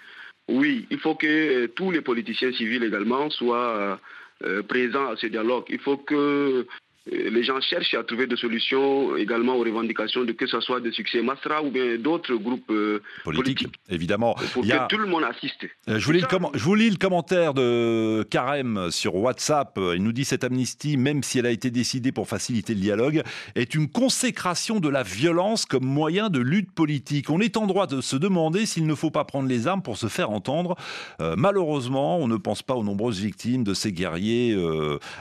Oui, 0.50 0.86
il 0.92 1.00
faut 1.00 1.16
que 1.16 1.26
euh, 1.26 1.68
tous 1.70 1.90
les 1.92 2.02
politiciens 2.02 2.52
civils 2.52 2.84
également 2.84 3.30
soient 3.30 4.00
euh, 4.44 4.62
présents 4.64 5.08
à 5.08 5.16
ce 5.16 5.28
dialogue. 5.28 5.66
Il 5.70 5.80
faut 5.80 5.98
que 5.98 6.68
les 7.12 7.44
gens 7.44 7.62
cherchent 7.62 7.94
à 7.94 8.04
trouver 8.04 8.26
des 8.26 8.36
solutions 8.36 9.16
également 9.16 9.56
aux 9.56 9.64
revendications 9.64 10.24
de 10.24 10.32
que 10.32 10.48
ce 10.48 10.60
soit 10.60 10.80
de 10.80 10.90
succès 10.90 11.22
Masra 11.22 11.62
ou 11.62 11.70
bien 11.70 11.98
d'autres 12.00 12.34
groupes 12.36 12.72
euh, 12.72 13.02
politiques. 13.24 13.76
Évidemment. 13.90 14.36
Pour 14.54 14.64
que 14.64 14.88
tout 14.88 14.98
le 14.98 15.06
monde 15.06 15.24
assiste. 15.24 15.66
Euh, 15.88 16.00
je, 16.00 16.06
vous 16.06 16.12
lis 16.14 16.22
le 16.22 16.28
je 16.54 16.64
vous 16.64 16.76
lis 16.76 16.90
le 16.90 16.98
commentaire 16.98 17.54
de 17.54 18.24
Karem 18.32 18.90
sur 18.90 19.16
WhatsApp. 19.16 19.78
Il 19.96 20.04
nous 20.04 20.14
dit 20.14 20.26
cette 20.26 20.44
amnistie, 20.44 20.98
même 20.98 21.22
si 21.22 21.38
elle 21.38 21.46
a 21.46 21.52
été 21.52 21.70
décidée 21.70 22.12
pour 22.12 22.28
faciliter 22.28 22.74
le 22.74 22.80
dialogue, 22.80 23.22
est 23.54 23.76
une 23.76 23.88
consécration 23.88 24.80
de 24.80 24.90
la 24.90 25.04
violence 25.04 25.66
comme 25.66 25.86
moyen 25.86 26.30
de 26.30 26.40
lutte 26.40 26.72
politique. 26.72 27.30
On 27.30 27.40
est 27.40 27.56
en 27.56 27.68
droit 27.68 27.86
de 27.86 28.02
se 28.02 28.16
demander 28.16 28.66
s'il 28.66 28.88
ne 28.88 28.96
faut 28.96 29.12
pas 29.12 29.26
prendre 29.26 29.48
les 29.48 29.68
armes 29.68 29.84
pour 29.84 29.98
se 29.98 30.08
faire 30.08 30.32
entendre. 30.32 30.76
Euh, 31.22 31.36
malheureusement, 31.38 32.18
on 32.18 32.28
ne 32.28 32.38
pense 32.38 32.64
pas 32.64 32.74
aux 32.74 32.84
nombreuses 32.84 33.20
victimes 33.20 33.64
de 33.64 33.76
ces 33.76 33.92
guerriers, 33.92 34.56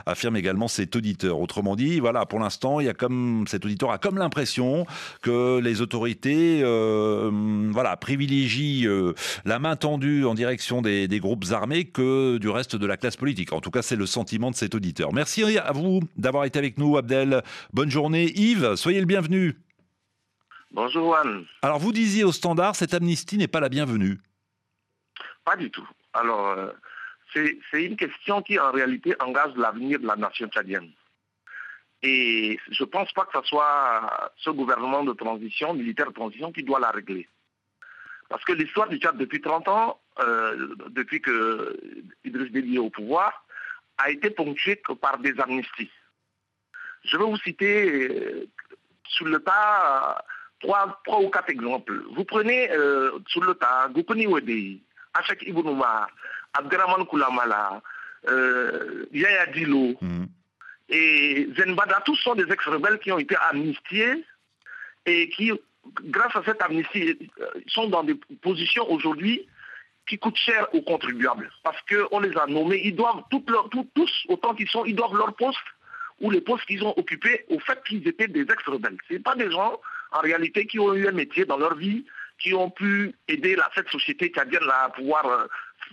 affirme 0.07 0.37
également 0.37 0.69
cet 0.69 0.97
auditeur. 0.97 1.39
Autrement 1.39 1.74
dit, 1.77 2.01
voilà, 2.01 2.27
pour 2.27 2.39
l'instant, 2.39 2.81
il 2.81 2.87
y 2.87 2.89
a 2.89 2.95
comme 2.95 3.45
cet 3.47 3.65
auditeur 3.65 3.91
a 3.91 3.99
comme 3.99 4.19
l'impression 4.19 4.87
que 5.23 5.59
les 5.59 5.81
autorités, 5.81 6.61
euh, 6.63 7.31
voilà, 7.71 7.97
privilégient 7.97 8.87
euh, 8.87 9.15
la 9.45 9.59
main 9.59 9.77
tendue 9.77 10.25
en 10.25 10.35
direction 10.35 10.83
des, 10.83 11.09
groupes 11.21 11.45
armés 11.53 11.85
que 11.85 12.39
du 12.39 12.49
reste 12.49 12.77
de 12.77 12.87
la 12.87 12.97
classe 12.97 13.17
politique. 13.17 13.53
En 13.53 13.61
tout 13.61 13.71
cas, 13.71 13.83
c'est 13.83 13.97
le 13.97 14.07
sentiment 14.07 14.51
de 14.51 14.57
cet 14.57 14.75
auditeur. 14.75 15.13
Merci 15.13 15.45
à 15.59 15.73
vous 15.73 16.01
d'avoir 16.17 16.45
été 16.45 16.59
avec 16.59 16.79
nous, 16.79 16.97
Abdel. 16.97 17.43
Bonne 17.73 17.91
journée, 17.91 18.33
Yves. 18.35 18.77
Soyez 18.77 19.01
le 19.01 19.07
bienvenu. 19.07 19.57
Bonjour, 20.73 21.15
Juan. 21.15 21.45
Alors, 21.63 21.79
vous 21.79 21.93
disiez 21.93 22.25
au 22.25 22.33
standard, 22.33 22.75
cette 22.75 22.95
amnistie 22.95 23.39
n'est 23.39 23.49
pas 23.49 23.61
la 23.61 23.69
bienvenue. 23.69 24.19
Pas 25.45 25.57
du 25.57 25.71
tout. 25.71 25.89
Alors, 26.13 26.49
euh, 26.49 26.73
c'est 27.35 27.85
une 27.85 27.97
question 27.97 28.43
qui, 28.43 28.59
en 28.59 28.73
réalité, 28.73 29.15
engage 29.21 29.55
l'avenir 29.57 30.01
de 30.01 30.07
la 30.07 30.17
nation 30.17 30.49
tchadienne. 30.49 30.91
Et 32.07 32.61
je 32.71 32.85
ne 32.85 32.89
pense 32.89 33.11
pas 33.15 33.25
que 33.25 33.41
ce 33.41 33.49
soit 33.49 34.31
ce 34.37 34.51
gouvernement 34.51 35.05
de 35.05 35.15
transition, 35.15 35.73
militaire 35.73 36.09
de 36.09 36.13
transition, 36.13 36.53
qui 36.53 36.63
doit 36.63 36.79
la 36.79 36.91
régler. 36.91 37.27
Parce 38.29 38.45
que 38.45 38.53
l'histoire 38.53 38.89
du 38.91 38.99
Tchad 38.99 39.17
depuis 39.17 39.41
30 39.41 39.69
ans, 39.69 39.99
euh, 40.21 40.75
depuis 40.91 41.23
que 41.23 41.81
Idriss 42.23 42.53
Déby 42.53 42.77
est 42.77 42.79
au 42.79 42.91
pouvoir, 42.91 43.47
a 43.97 44.11
été 44.11 44.29
ponctuée 44.29 44.83
par 45.01 45.17
des 45.19 45.33
amnisties. 45.41 45.91
Je 47.05 47.17
vais 47.17 47.25
vous 47.25 47.39
citer 47.39 48.11
euh, 48.11 48.51
sur 49.09 49.25
le 49.25 49.39
tas 49.39 50.23
trois, 50.61 51.01
ou 51.23 51.31
quatre 51.31 51.49
exemples. 51.49 52.03
Vous 52.15 52.25
prenez 52.25 52.71
euh, 52.71 53.19
sur 53.29 53.43
le 53.43 53.55
tas 53.55 53.89
Goukoni 53.89 54.27
Wedei, 54.27 54.83
Achek 55.15 55.43
Ibounouma, 55.43 56.07
Abderrahman 56.53 57.07
Koulamala, 57.07 57.81
Yaya 59.11 59.47
Dilo, 59.47 59.95
mm 60.03 60.25
et 60.95 61.49
Zenbada, 61.57 62.03
tous 62.05 62.15
sont 62.17 62.37
des 62.37 62.51
ex-rebelles 62.53 63.01
qui 63.01 63.11
ont 63.11 63.19
été 63.19 63.35
amnistiés 63.51 64.25
et 65.07 65.29
qui, 65.31 65.51
grâce 66.05 66.37
à 66.37 66.43
cette 66.45 66.63
amnistie, 66.63 67.19
euh, 67.41 67.47
sont 67.67 67.89
dans 67.89 68.05
des 68.05 68.15
positions 68.43 68.89
aujourd'hui 68.89 69.49
qui 70.07 70.19
coûtent 70.19 70.37
cher 70.37 70.69
aux 70.73 70.83
contribuables. 70.83 71.51
Parce 71.65 71.81
qu'on 71.89 72.21
les 72.21 72.37
a 72.37 72.47
nommés, 72.47 72.81
ils 72.85 72.95
doivent, 72.95 73.25
tous, 73.29 74.13
autant 74.29 74.55
qu'ils 74.55 74.69
sont, 74.69 74.85
ils 74.85 74.95
doivent 74.95 75.17
leur 75.17 75.35
poste 75.35 75.59
ou 76.21 76.31
les 76.31 76.41
postes 76.41 76.65
qu'ils 76.67 76.85
ont 76.85 76.95
occupés 76.97 77.45
au 77.49 77.59
fait 77.59 77.83
qu'ils 77.89 78.07
étaient 78.07 78.29
des 78.29 78.43
ex-rebelles. 78.43 78.97
Ce 79.11 79.17
pas 79.17 79.35
des 79.35 79.51
gens, 79.51 79.81
en 80.13 80.21
réalité, 80.21 80.65
qui 80.67 80.79
ont 80.79 80.95
eu 80.95 81.09
un 81.09 81.13
métier 81.13 81.45
dans 81.45 81.59
leur 81.59 81.75
vie, 81.75 82.05
qui 82.39 82.55
ont 82.55 82.71
pu 82.71 83.17
aider 83.27 83.57
la, 83.57 83.69
cette 83.75 83.89
société 83.89 84.31
cadienne 84.31 84.63
à 84.85 84.91
pouvoir 84.91 85.49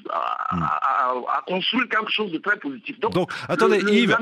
euh, 0.07 0.11
à, 0.11 1.43
construire 1.47 1.87
quelque 1.89 2.11
chose 2.11 2.31
de 2.31 2.37
très 2.37 2.57
positif. 2.57 2.99
Donc, 2.99 3.31
attendez, 3.47 3.81
Yves, 3.91 4.17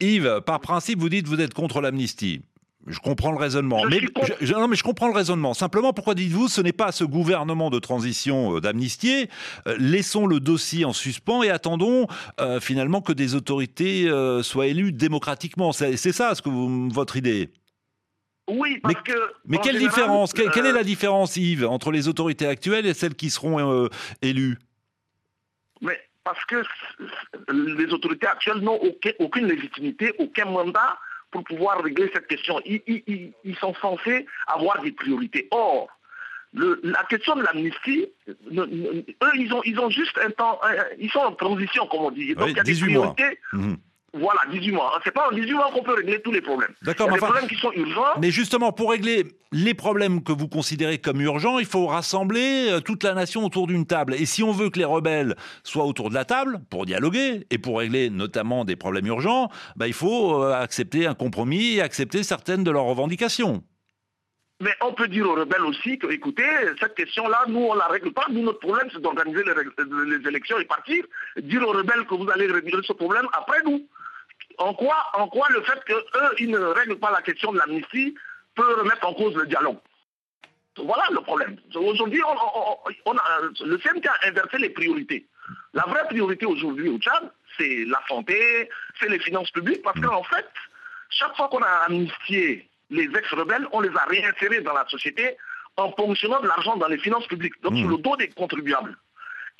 Yves, 0.00 0.40
par 0.46 0.60
principe, 0.60 0.98
vous 0.98 1.08
dites 1.08 1.24
que 1.24 1.30
vous 1.30 1.40
êtes 1.40 1.54
contre 1.54 1.80
l'amnistie. 1.80 2.42
Je 2.86 2.98
comprends 2.98 3.32
le 3.32 3.38
raisonnement. 3.38 3.82
mais, 3.88 4.00
je, 4.40 4.52
non, 4.52 4.68
mais 4.68 4.76
je 4.76 4.82
comprends 4.82 5.08
le 5.08 5.14
raisonnement. 5.14 5.54
Simplement, 5.54 5.92
pourquoi 5.92 6.14
dites-vous 6.14 6.48
ce 6.48 6.60
n'est 6.60 6.72
pas 6.72 6.86
à 6.86 6.92
ce 6.92 7.04
gouvernement 7.04 7.70
de 7.70 7.78
transition 7.78 8.56
euh, 8.56 8.60
d'amnistier 8.60 9.30
euh, 9.66 9.76
Laissons 9.78 10.26
le 10.26 10.38
dossier 10.38 10.84
en 10.84 10.92
suspens 10.92 11.42
et 11.42 11.50
attendons 11.50 12.06
euh, 12.40 12.60
finalement 12.60 13.00
que 13.00 13.12
des 13.12 13.34
autorités 13.34 14.10
soient 14.42 14.66
élues 14.66 14.92
démocratiquement. 14.92 15.72
C'est 15.72 15.96
ça 15.96 16.34
ce 16.34 16.42
que 16.42 16.48
vous, 16.48 16.88
votre 16.90 17.16
idée 17.16 17.50
oui, 18.50 18.78
parce 18.82 18.94
mais, 18.94 19.12
que. 19.12 19.18
Mais 19.46 19.56
quelle 19.56 19.78
différence? 19.78 20.34
Quelle, 20.34 20.66
est 20.66 20.72
la 20.72 20.84
différence, 20.84 21.38
Yves, 21.38 21.64
entre 21.66 21.90
les 21.90 22.08
autorités 22.08 22.46
actuelles 22.46 22.84
et 22.84 22.92
celles 22.92 23.14
qui 23.14 23.30
seront 23.30 23.88
élues? 24.20 24.58
Mais 25.84 26.00
parce 26.24 26.44
que 26.46 26.62
les 27.52 27.92
autorités 27.92 28.26
actuelles 28.26 28.58
n'ont 28.58 28.80
aucune 29.18 29.46
légitimité, 29.46 30.12
aucun 30.18 30.46
mandat 30.46 30.98
pour 31.30 31.44
pouvoir 31.44 31.82
régler 31.82 32.10
cette 32.12 32.26
question. 32.26 32.60
Ils, 32.64 33.56
sont 33.60 33.74
censés 33.74 34.26
avoir 34.46 34.80
des 34.82 34.92
priorités. 34.92 35.48
Or, 35.50 35.88
la 36.54 37.04
question 37.04 37.36
de 37.36 37.42
l'amnistie, 37.42 38.06
eux, 38.28 39.30
ils 39.34 39.52
ont, 39.52 39.62
ils 39.64 39.78
ont 39.78 39.90
juste 39.90 40.18
un 40.24 40.30
temps, 40.30 40.60
ils 40.98 41.10
sont 41.10 41.18
en 41.18 41.32
transition, 41.32 41.86
comme 41.88 42.02
on 42.02 42.10
dit. 42.10 42.34
Donc, 42.34 42.50
il 42.50 42.56
y 42.56 42.60
a 42.60 42.62
des 42.62 42.74
priorités. 42.74 43.38
Mhm. 43.52 43.76
Voilà, 44.16 44.40
18 44.52 44.70
mois. 44.70 45.00
C'est 45.02 45.10
pas 45.10 45.28
en 45.28 45.34
18 45.34 45.52
mois 45.54 45.70
qu'on 45.72 45.82
peut 45.82 45.94
régler 45.94 46.22
tous 46.22 46.30
les 46.30 46.40
problèmes. 46.40 46.72
D'accord, 46.82 47.10
mais 47.10 47.16
problèmes 47.16 47.48
qui 47.48 47.56
sont 47.56 47.72
urgents. 47.72 48.20
Mais 48.20 48.30
justement, 48.30 48.70
pour 48.70 48.92
régler 48.92 49.24
les 49.50 49.74
problèmes 49.74 50.22
que 50.22 50.30
vous 50.30 50.46
considérez 50.46 50.98
comme 50.98 51.20
urgents, 51.20 51.58
il 51.58 51.66
faut 51.66 51.86
rassembler 51.86 52.68
euh, 52.70 52.80
toute 52.80 53.02
la 53.02 53.14
nation 53.14 53.44
autour 53.44 53.66
d'une 53.66 53.86
table. 53.86 54.14
Et 54.14 54.24
si 54.24 54.44
on 54.44 54.52
veut 54.52 54.70
que 54.70 54.78
les 54.78 54.84
rebelles 54.84 55.34
soient 55.64 55.84
autour 55.84 56.10
de 56.10 56.14
la 56.14 56.24
table 56.24 56.60
pour 56.70 56.86
dialoguer 56.86 57.44
et 57.50 57.58
pour 57.58 57.78
régler 57.80 58.08
notamment 58.08 58.64
des 58.64 58.76
problèmes 58.76 59.06
urgents, 59.06 59.48
bah, 59.74 59.88
il 59.88 59.92
faut 59.92 60.44
euh, 60.44 60.52
accepter 60.52 61.06
un 61.06 61.14
compromis 61.14 61.74
et 61.74 61.80
accepter 61.80 62.22
certaines 62.22 62.62
de 62.62 62.70
leurs 62.70 62.84
revendications. 62.84 63.64
Mais 64.60 64.74
on 64.80 64.92
peut 64.92 65.08
dire 65.08 65.28
aux 65.28 65.34
rebelles 65.34 65.64
aussi 65.66 65.98
que, 65.98 66.06
écoutez, 66.12 66.46
cette 66.78 66.94
question-là, 66.94 67.46
nous, 67.48 67.58
on 67.58 67.74
ne 67.74 67.80
la 67.80 67.88
règle 67.88 68.12
pas. 68.12 68.26
Nous, 68.30 68.42
notre 68.42 68.60
problème, 68.60 68.88
c'est 68.92 69.02
d'organiser 69.02 69.42
les, 69.42 70.18
les, 70.18 70.28
élections 70.28 70.58
et 70.58 70.64
partir. 70.64 71.04
Dire 71.42 71.68
aux 71.68 71.72
rebelles 71.72 72.06
que 72.08 72.14
vous 72.14 72.30
allez 72.30 72.46
régler 72.46 72.78
ce 72.84 72.92
problème 72.92 73.26
après 73.32 73.62
nous. 73.64 73.84
En 74.58 74.74
quoi, 74.74 74.96
en 75.14 75.28
quoi 75.28 75.46
le 75.50 75.62
fait 75.62 75.82
qu'eux, 75.84 76.04
ils 76.38 76.50
ne 76.50 76.58
règlent 76.58 76.98
pas 76.98 77.10
la 77.10 77.22
question 77.22 77.52
de 77.52 77.58
l'amnistie 77.58 78.14
peut 78.54 78.74
remettre 78.74 79.06
en 79.06 79.14
cause 79.14 79.34
le 79.34 79.46
dialogue? 79.46 79.78
Voilà 80.76 81.04
le 81.10 81.20
problème. 81.20 81.56
Aujourd'hui, 81.74 82.20
on, 83.06 83.12
le 83.64 83.78
CNT 83.78 84.08
a 84.08 84.28
inversé 84.28 84.58
les 84.58 84.70
priorités. 84.70 85.26
La 85.72 85.82
vraie 85.82 86.04
priorité 86.08 86.46
aujourd'hui 86.46 86.88
au 86.88 86.98
Tchad, 86.98 87.30
c'est 87.56 87.84
la 87.86 88.00
santé, 88.08 88.68
c'est 88.98 89.08
les 89.08 89.18
finances 89.20 89.50
publiques, 89.50 89.82
parce 89.82 90.00
qu'en 90.00 90.22
fait, 90.24 90.46
chaque 91.10 91.36
fois 91.36 91.48
qu'on 91.48 91.62
a 91.62 91.84
amnistié 91.86 92.68
les 92.90 93.04
ex-rebelles, 93.04 93.68
on 93.72 93.80
les 93.80 93.90
a 93.96 94.04
réinsérés 94.04 94.60
dans 94.62 94.72
la 94.72 94.86
société 94.88 95.36
en 95.76 95.90
ponctionnant 95.90 96.40
de 96.40 96.48
l'argent 96.48 96.76
dans 96.76 96.88
les 96.88 96.98
finances 96.98 97.26
publiques, 97.26 97.60
donc 97.62 97.76
sur 97.76 97.88
le 97.88 97.98
dos 97.98 98.16
des 98.16 98.28
contribuables. 98.28 98.96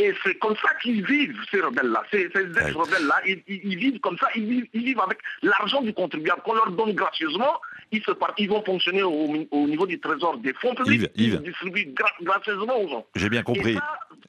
Et 0.01 0.13
c'est 0.25 0.35
comme 0.39 0.57
ça 0.57 0.71
qu'ils 0.83 1.07
vivent, 1.07 1.37
ces 1.51 1.61
rebelles-là. 1.61 2.03
Ces, 2.11 2.25
ex-rebelles-là, 2.25 3.21
ils, 3.27 3.77
vivent 3.77 4.01
comme 4.01 4.19
ça, 4.19 4.27
ils 4.35 4.67
vivent, 4.75 5.01
avec 5.01 5.19
l'argent 5.43 5.83
du 5.83 5.93
contribuable 5.93 6.43
qu'on 6.43 6.55
leur 6.55 6.71
donne 6.73 6.95
gracieusement. 6.95 7.61
Ils, 7.93 8.03
se 8.03 8.11
ils 8.39 8.49
vont 8.49 8.65
fonctionner 8.65 9.05
au, 9.05 9.29
niveau 9.69 9.87
du 9.87 10.01
trésor 10.01 10.39
des 10.39 10.53
fonds 10.55 10.75
publics. 10.75 11.09
Ils 11.15 11.39
distribuent 11.39 11.95
gracieusement 12.23 12.77
aux 12.77 12.89
gens. 12.89 13.07
J'ai 13.15 13.29
bien 13.29 13.45
compris. 13.45 13.79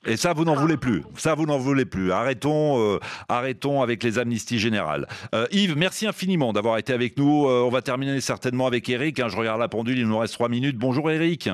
Et 0.05 0.17
ça, 0.17 0.33
vous 0.33 0.45
n'en 0.45 0.55
voulez 0.55 0.77
plus. 0.77 1.03
Ça, 1.17 1.33
vous 1.33 1.47
n'en 1.47 1.57
voulez 1.57 1.85
plus. 1.85 2.11
Arrêtons, 2.11 2.79
euh, 2.79 2.99
arrêtons 3.27 3.81
avec 3.81 4.03
les 4.03 4.19
amnisties 4.19 4.59
générales. 4.59 5.07
Euh, 5.33 5.47
Yves, 5.51 5.75
merci 5.75 6.05
infiniment 6.05 6.53
d'avoir 6.53 6.77
été 6.77 6.93
avec 6.93 7.17
nous. 7.17 7.47
Euh, 7.47 7.63
on 7.63 7.69
va 7.69 7.81
terminer 7.81 8.21
certainement 8.21 8.67
avec 8.67 8.87
Eric. 8.87 9.19
Hein. 9.19 9.29
je 9.29 9.35
regarde 9.35 9.59
la 9.59 9.67
pendule, 9.67 9.97
il 9.97 10.07
nous 10.07 10.19
reste 10.19 10.33
trois 10.33 10.49
minutes. 10.49 10.77
Bonjour 10.77 11.09
Eric. 11.09 11.49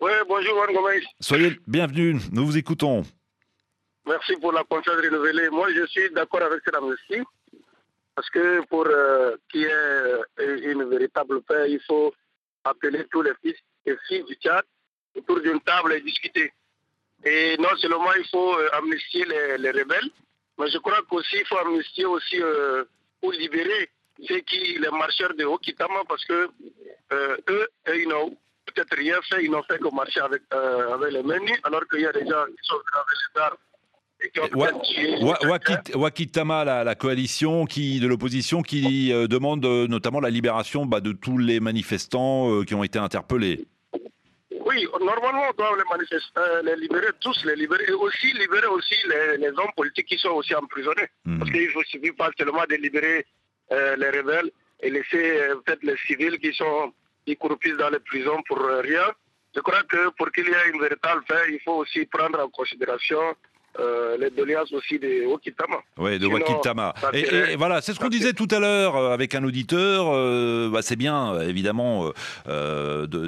Oui, 0.00 0.10
bonjour 0.28 0.54
Juan 0.54 0.74
Gomez. 0.74 1.02
Soyez 1.20 1.58
bienvenue, 1.66 2.16
nous 2.32 2.46
vous 2.46 2.56
écoutons. 2.56 3.04
Merci 4.06 4.36
pour 4.36 4.52
la 4.52 4.64
confiance 4.64 4.96
renouvelée. 4.96 5.48
Moi, 5.50 5.72
je 5.72 5.86
suis 5.86 6.10
d'accord 6.10 6.42
avec 6.42 6.62
cette 6.64 6.74
amnistie, 6.74 7.22
parce 8.14 8.28
que 8.30 8.60
pour 8.66 8.86
euh, 8.86 9.36
qu'il 9.50 9.62
y 9.62 9.64
ait 9.64 9.70
euh, 9.70 10.72
une 10.72 10.84
véritable 10.84 11.40
paix, 11.42 11.70
il 11.70 11.80
faut 11.86 12.12
appeler 12.64 13.06
tous 13.10 13.22
les 13.22 13.32
fils 13.40 13.56
et 13.86 13.94
filles 14.08 14.24
du 14.24 14.34
Tchad 14.34 14.64
autour 15.16 15.40
d'une 15.40 15.60
table 15.60 15.92
et 15.94 16.00
discuter. 16.00 16.52
Et 17.24 17.56
non 17.58 17.74
seulement 17.76 18.12
il 18.14 18.26
faut 18.28 18.58
euh, 18.58 18.68
amnistier 18.72 19.24
les, 19.24 19.70
rebelles, 19.70 20.10
mais 20.58 20.68
je 20.70 20.78
crois 20.78 21.00
qu'aussi 21.08 21.36
il 21.38 21.46
faut 21.46 21.58
amnistier 21.58 22.04
aussi 22.04 22.40
pour 23.20 23.32
libérer 23.32 23.88
ceux 24.28 24.40
qui, 24.40 24.78
les 24.78 24.90
marcheurs 24.90 25.34
de 25.34 25.44
Okitama, 25.44 26.02
parce 26.08 26.24
que 26.24 26.48
eux, 27.12 27.68
ils 27.94 28.08
n'ont 28.08 28.36
peut-être 28.64 28.96
rien 28.96 29.16
fait, 29.28 29.44
ils 29.44 29.50
n'ont 29.50 29.62
fait 29.62 29.78
que 29.78 29.94
marcher 29.94 30.20
avec, 30.20 30.42
euh, 30.52 30.94
avec 30.94 31.12
les 31.12 31.22
menus, 31.22 31.58
alors 31.64 31.86
qu'il 31.88 32.00
y 32.00 32.06
a 32.06 32.12
des 32.12 32.26
gens 32.26 32.44
qui 32.46 32.62
sont 32.62 32.76
avec 32.92 33.18
les 33.34 33.40
armes. 33.40 33.56
Wakitama, 35.94 36.64
la, 36.64 36.84
la, 36.84 36.94
coalition 36.94 37.66
qui, 37.66 38.00
de 38.00 38.06
l'opposition 38.06 38.62
qui 38.62 39.12
euh, 39.12 39.26
demande 39.26 39.66
euh, 39.66 39.86
notamment 39.86 40.20
la 40.20 40.30
libération 40.30 40.86
bah, 40.86 41.00
de 41.00 41.12
tous 41.12 41.36
les 41.36 41.60
manifestants 41.60 42.62
qui 42.62 42.74
ont 42.74 42.82
été 42.84 42.98
interpellés. 42.98 43.66
Oui, 44.64 44.86
normalement, 44.98 45.42
on 45.50 45.56
doit 45.58 45.76
les, 45.98 46.70
les 46.70 46.76
libérer, 46.80 47.08
tous 47.20 47.44
les 47.44 47.54
libérer, 47.54 47.84
et 47.86 47.92
aussi 47.92 48.32
libérer 48.32 48.66
aussi 48.68 48.94
les, 49.38 49.48
hommes 49.48 49.74
politiques 49.76 50.06
qui 50.06 50.16
sont 50.16 50.30
aussi 50.30 50.54
emprisonnés. 50.54 51.08
Hmm. 51.26 51.40
Parce 51.40 51.50
qu'il 51.50 51.66
ne 51.66 51.84
suffit 51.84 52.12
pas 52.12 52.30
seulement 52.38 52.64
de 52.68 52.76
libérer 52.76 53.26
les 53.70 54.10
rebelles 54.10 54.50
et 54.80 54.90
laisser 54.90 55.38
peut-être 55.66 55.82
les 55.82 55.96
civils 56.06 56.38
qui 56.38 56.52
sont 56.54 56.92
qui 57.26 57.36
croupissent 57.36 57.76
dans 57.76 57.90
les 57.90 58.00
prisons 58.00 58.42
pour 58.46 58.58
rien. 58.58 59.06
Je 59.54 59.60
crois 59.60 59.82
que 59.84 60.10
pour 60.10 60.30
qu'il 60.32 60.48
y 60.48 60.52
ait 60.52 60.70
une 60.72 60.80
véritable 60.80 61.22
fin, 61.28 61.42
il 61.48 61.60
faut 61.60 61.76
aussi 61.82 62.04
prendre 62.06 62.40
en 62.40 62.48
considération 62.48 63.34
euh, 63.80 64.16
les 64.18 64.30
doléances 64.30 64.72
aussi 64.72 65.00
de 65.00 65.26
Wakitama. 65.26 65.78
Oui, 65.98 66.18
de 66.20 66.26
Wakitama. 66.26 66.94
Et, 67.12 67.56
voilà, 67.56 67.80
c'est 67.80 67.92
ce 67.92 67.98
qu'on 67.98 68.08
disait 68.08 68.32
tout 68.32 68.46
à 68.52 68.60
l'heure 68.60 68.96
euh, 68.96 69.12
avec 69.12 69.34
un 69.34 69.42
auditeur. 69.42 70.06
Euh, 70.12 70.70
bah, 70.70 70.80
c'est 70.82 70.94
bien, 70.96 71.40
évidemment, 71.40 72.10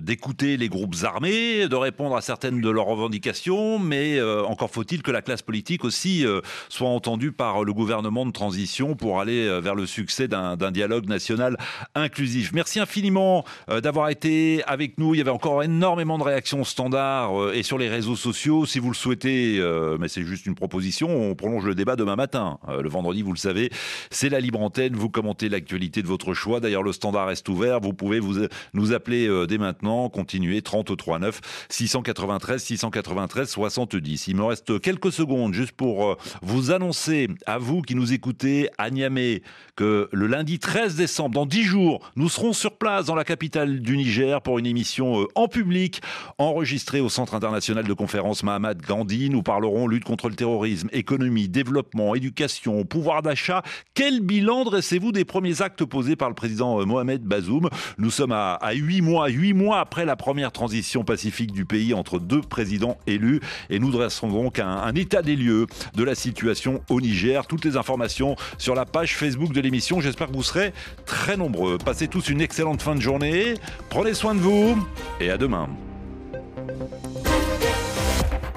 d'écouter 0.02 0.56
les 0.56 0.68
groupes 0.68 0.94
armés, 1.02 1.66
de 1.66 1.74
répondre 1.74 2.16
à 2.16 2.20
certaines 2.20 2.60
de 2.60 2.70
leurs 2.70 2.86
revendications, 2.86 3.78
mais 3.78 4.20
encore 4.22 4.70
faut-il 4.70 5.02
que 5.02 5.10
la 5.10 5.22
classe 5.22 5.42
politique 5.42 5.84
aussi 5.84 6.24
soit 6.68 6.88
entendue 6.88 7.32
par 7.32 7.64
le 7.64 7.72
gouvernement 7.72 8.26
de 8.26 8.32
transition 8.32 8.94
pour 8.94 9.20
aller 9.20 9.60
vers 9.60 9.74
le 9.74 9.86
succès 9.86 10.28
d'un 10.28 10.70
dialogue 10.70 11.06
national 11.06 11.56
inclusif. 11.94 12.52
Merci 12.52 12.80
infiniment 12.80 13.44
d'avoir 13.68 14.10
été 14.10 14.62
avec 14.66 14.98
nous. 14.98 15.14
Il 15.14 15.18
y 15.18 15.20
avait 15.20 15.30
encore 15.30 15.62
énormément 15.62 16.18
de 16.18 16.24
réactions 16.24 16.64
standards 16.64 17.52
et 17.54 17.62
sur 17.62 17.78
les 17.78 17.88
réseaux 17.88 18.16
sociaux. 18.16 18.66
Si 18.66 18.78
vous 18.78 18.90
le 18.90 18.96
souhaitez, 18.96 19.60
mais 19.98 20.08
c'est 20.08 20.22
juste 20.22 20.35
une 20.44 20.54
proposition. 20.54 21.08
On 21.08 21.34
prolonge 21.34 21.64
le 21.64 21.74
débat 21.74 21.96
demain 21.96 22.16
matin. 22.16 22.58
Euh, 22.68 22.82
le 22.82 22.88
vendredi, 22.88 23.22
vous 23.22 23.32
le 23.32 23.38
savez, 23.38 23.70
c'est 24.10 24.28
la 24.28 24.40
libre 24.40 24.60
antenne. 24.60 24.94
Vous 24.94 25.08
commentez 25.08 25.48
l'actualité 25.48 26.02
de 26.02 26.06
votre 26.06 26.34
choix. 26.34 26.60
D'ailleurs, 26.60 26.82
le 26.82 26.92
standard 26.92 27.28
reste 27.28 27.48
ouvert. 27.48 27.80
Vous 27.80 27.92
pouvez 27.92 28.20
vous, 28.20 28.46
nous 28.74 28.92
appeler 28.92 29.28
euh, 29.28 29.46
dès 29.46 29.58
maintenant. 29.58 30.08
Continuez 30.10 30.60
33 30.62 31.20
9 31.20 31.40
693 31.70 32.62
693 32.62 33.48
70. 33.48 34.28
Il 34.28 34.36
me 34.36 34.44
reste 34.44 34.80
quelques 34.80 35.12
secondes 35.12 35.54
juste 35.54 35.72
pour 35.72 36.06
euh, 36.06 36.16
vous 36.42 36.70
annoncer 36.72 37.28
à 37.46 37.58
vous 37.58 37.80
qui 37.82 37.94
nous 37.94 38.12
écoutez 38.12 38.68
à 38.78 38.90
Niamey 38.90 39.42
que 39.76 40.08
le 40.12 40.26
lundi 40.26 40.58
13 40.58 40.96
décembre, 40.96 41.34
dans 41.34 41.46
10 41.46 41.62
jours, 41.62 42.10
nous 42.16 42.28
serons 42.28 42.52
sur 42.52 42.76
place 42.76 43.06
dans 43.06 43.14
la 43.14 43.24
capitale 43.24 43.80
du 43.80 43.96
Niger 43.96 44.42
pour 44.42 44.58
une 44.58 44.66
émission 44.66 45.26
en 45.34 45.48
public 45.48 46.00
enregistrée 46.38 47.00
au 47.00 47.08
Centre 47.08 47.34
international 47.34 47.84
de 47.86 47.92
conférences 47.92 48.42
Mahamad 48.42 48.80
Gandhi. 48.82 49.30
Nous 49.30 49.42
parlerons 49.42 49.86
lutte 49.86 50.04
contre 50.04 50.25
le 50.28 50.34
terrorisme, 50.34 50.88
économie, 50.92 51.48
développement, 51.48 52.14
éducation, 52.14 52.84
pouvoir 52.84 53.22
d'achat. 53.22 53.62
Quel 53.94 54.20
bilan 54.20 54.64
dressez-vous 54.64 55.12
des 55.12 55.24
premiers 55.24 55.62
actes 55.62 55.84
posés 55.84 56.16
par 56.16 56.28
le 56.28 56.34
président 56.34 56.80
euh, 56.80 56.84
Mohamed 56.84 57.22
Bazoum? 57.22 57.68
Nous 57.98 58.10
sommes 58.10 58.32
à, 58.32 58.58
huit 58.74 59.02
mois, 59.02 59.28
huit 59.28 59.52
mois 59.52 59.80
après 59.80 60.04
la 60.04 60.16
première 60.16 60.52
transition 60.52 61.04
pacifique 61.04 61.52
du 61.52 61.64
pays 61.64 61.94
entre 61.94 62.18
deux 62.18 62.40
présidents 62.40 62.98
élus 63.06 63.40
et 63.70 63.78
nous 63.78 63.90
dresserons 63.90 64.30
donc 64.30 64.58
un, 64.58 64.68
un 64.68 64.94
état 64.94 65.22
des 65.22 65.36
lieux 65.36 65.66
de 65.94 66.04
la 66.04 66.14
situation 66.14 66.82
au 66.90 67.00
Niger. 67.00 67.46
Toutes 67.46 67.64
les 67.64 67.76
informations 67.76 68.36
sur 68.58 68.74
la 68.74 68.84
page 68.84 69.16
Facebook 69.16 69.52
de 69.52 69.60
l'émission. 69.60 70.00
J'espère 70.00 70.28
que 70.28 70.32
vous 70.34 70.42
serez 70.42 70.72
très 71.04 71.36
nombreux. 71.36 71.78
Passez 71.78 72.08
tous 72.08 72.28
une 72.28 72.40
excellente 72.40 72.82
fin 72.82 72.94
de 72.94 73.00
journée. 73.00 73.54
Prenez 73.88 74.14
soin 74.14 74.34
de 74.34 74.40
vous 74.40 74.76
et 75.20 75.30
à 75.30 75.38
demain. 75.38 75.68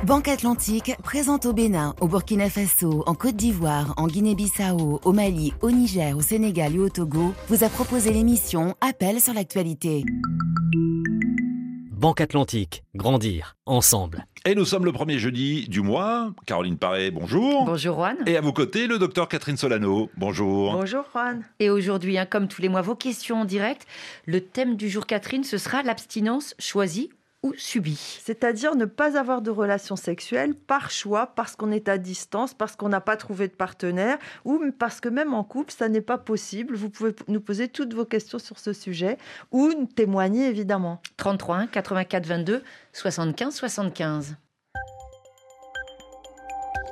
Banque 0.09 0.27
Atlantique 0.27 0.95
présente 1.03 1.45
au 1.45 1.53
Bénin, 1.53 1.93
au 2.01 2.07
Burkina 2.07 2.49
Faso, 2.49 3.03
en 3.05 3.13
Côte 3.13 3.35
d'Ivoire, 3.35 3.93
en 3.95 4.07
Guinée-Bissau, 4.07 4.99
au 5.03 5.13
Mali, 5.13 5.53
au 5.61 5.69
Niger, 5.69 6.17
au 6.17 6.21
Sénégal 6.21 6.75
et 6.75 6.79
au 6.79 6.89
Togo 6.89 7.31
vous 7.47 7.63
a 7.63 7.69
proposé 7.69 8.11
l'émission 8.11 8.75
Appel 8.81 9.19
sur 9.19 9.35
l'actualité. 9.35 10.03
Banque 11.91 12.21
Atlantique, 12.21 12.83
grandir 12.95 13.55
ensemble. 13.67 14.25
Et 14.45 14.55
nous 14.55 14.65
sommes 14.65 14.85
le 14.85 14.91
premier 14.91 15.19
jeudi 15.19 15.67
du 15.69 15.81
mois. 15.81 16.31
Caroline 16.47 16.79
Paré, 16.79 17.11
bonjour. 17.11 17.65
Bonjour 17.65 17.97
Juan. 17.97 18.17
Et 18.25 18.35
à 18.35 18.41
vos 18.41 18.53
côtés, 18.53 18.87
le 18.87 18.97
docteur 18.97 19.27
Catherine 19.27 19.57
Solano. 19.57 20.09
Bonjour. 20.17 20.71
Bonjour 20.71 21.03
Juan. 21.13 21.43
Et 21.59 21.69
aujourd'hui, 21.69 22.17
hein, 22.17 22.25
comme 22.25 22.47
tous 22.47 22.63
les 22.63 22.69
mois, 22.69 22.81
vos 22.81 22.95
questions 22.95 23.41
en 23.41 23.45
direct. 23.45 23.85
Le 24.25 24.41
thème 24.41 24.75
du 24.75 24.89
jour, 24.89 25.05
Catherine, 25.05 25.43
ce 25.43 25.59
sera 25.59 25.83
l'abstinence 25.83 26.55
choisie 26.57 27.11
ou 27.43 27.53
subie. 27.55 28.19
C'est-à-dire 28.23 28.75
ne 28.75 28.85
pas 28.85 29.17
avoir 29.17 29.41
de 29.41 29.51
relations 29.51 29.95
sexuelles 29.95 30.55
par 30.55 30.91
choix, 30.91 31.27
parce 31.27 31.55
qu'on 31.55 31.71
est 31.71 31.87
à 31.87 31.97
distance, 31.97 32.53
parce 32.53 32.75
qu'on 32.75 32.89
n'a 32.89 33.01
pas 33.01 33.17
trouvé 33.17 33.47
de 33.47 33.53
partenaire, 33.53 34.17
ou 34.45 34.59
parce 34.77 34.99
que 34.99 35.09
même 35.09 35.33
en 35.33 35.43
couple, 35.43 35.71
ça 35.71 35.89
n'est 35.89 36.01
pas 36.01 36.17
possible. 36.17 36.75
Vous 36.75 36.89
pouvez 36.89 37.15
nous 37.27 37.41
poser 37.41 37.67
toutes 37.67 37.93
vos 37.93 38.05
questions 38.05 38.39
sur 38.39 38.59
ce 38.59 38.73
sujet, 38.73 39.17
ou 39.51 39.71
témoigner 39.95 40.47
évidemment. 40.47 41.01
33 41.17 41.67
84 41.67 42.25
22 42.25 42.63
75 42.93 43.55
75. 43.55 44.35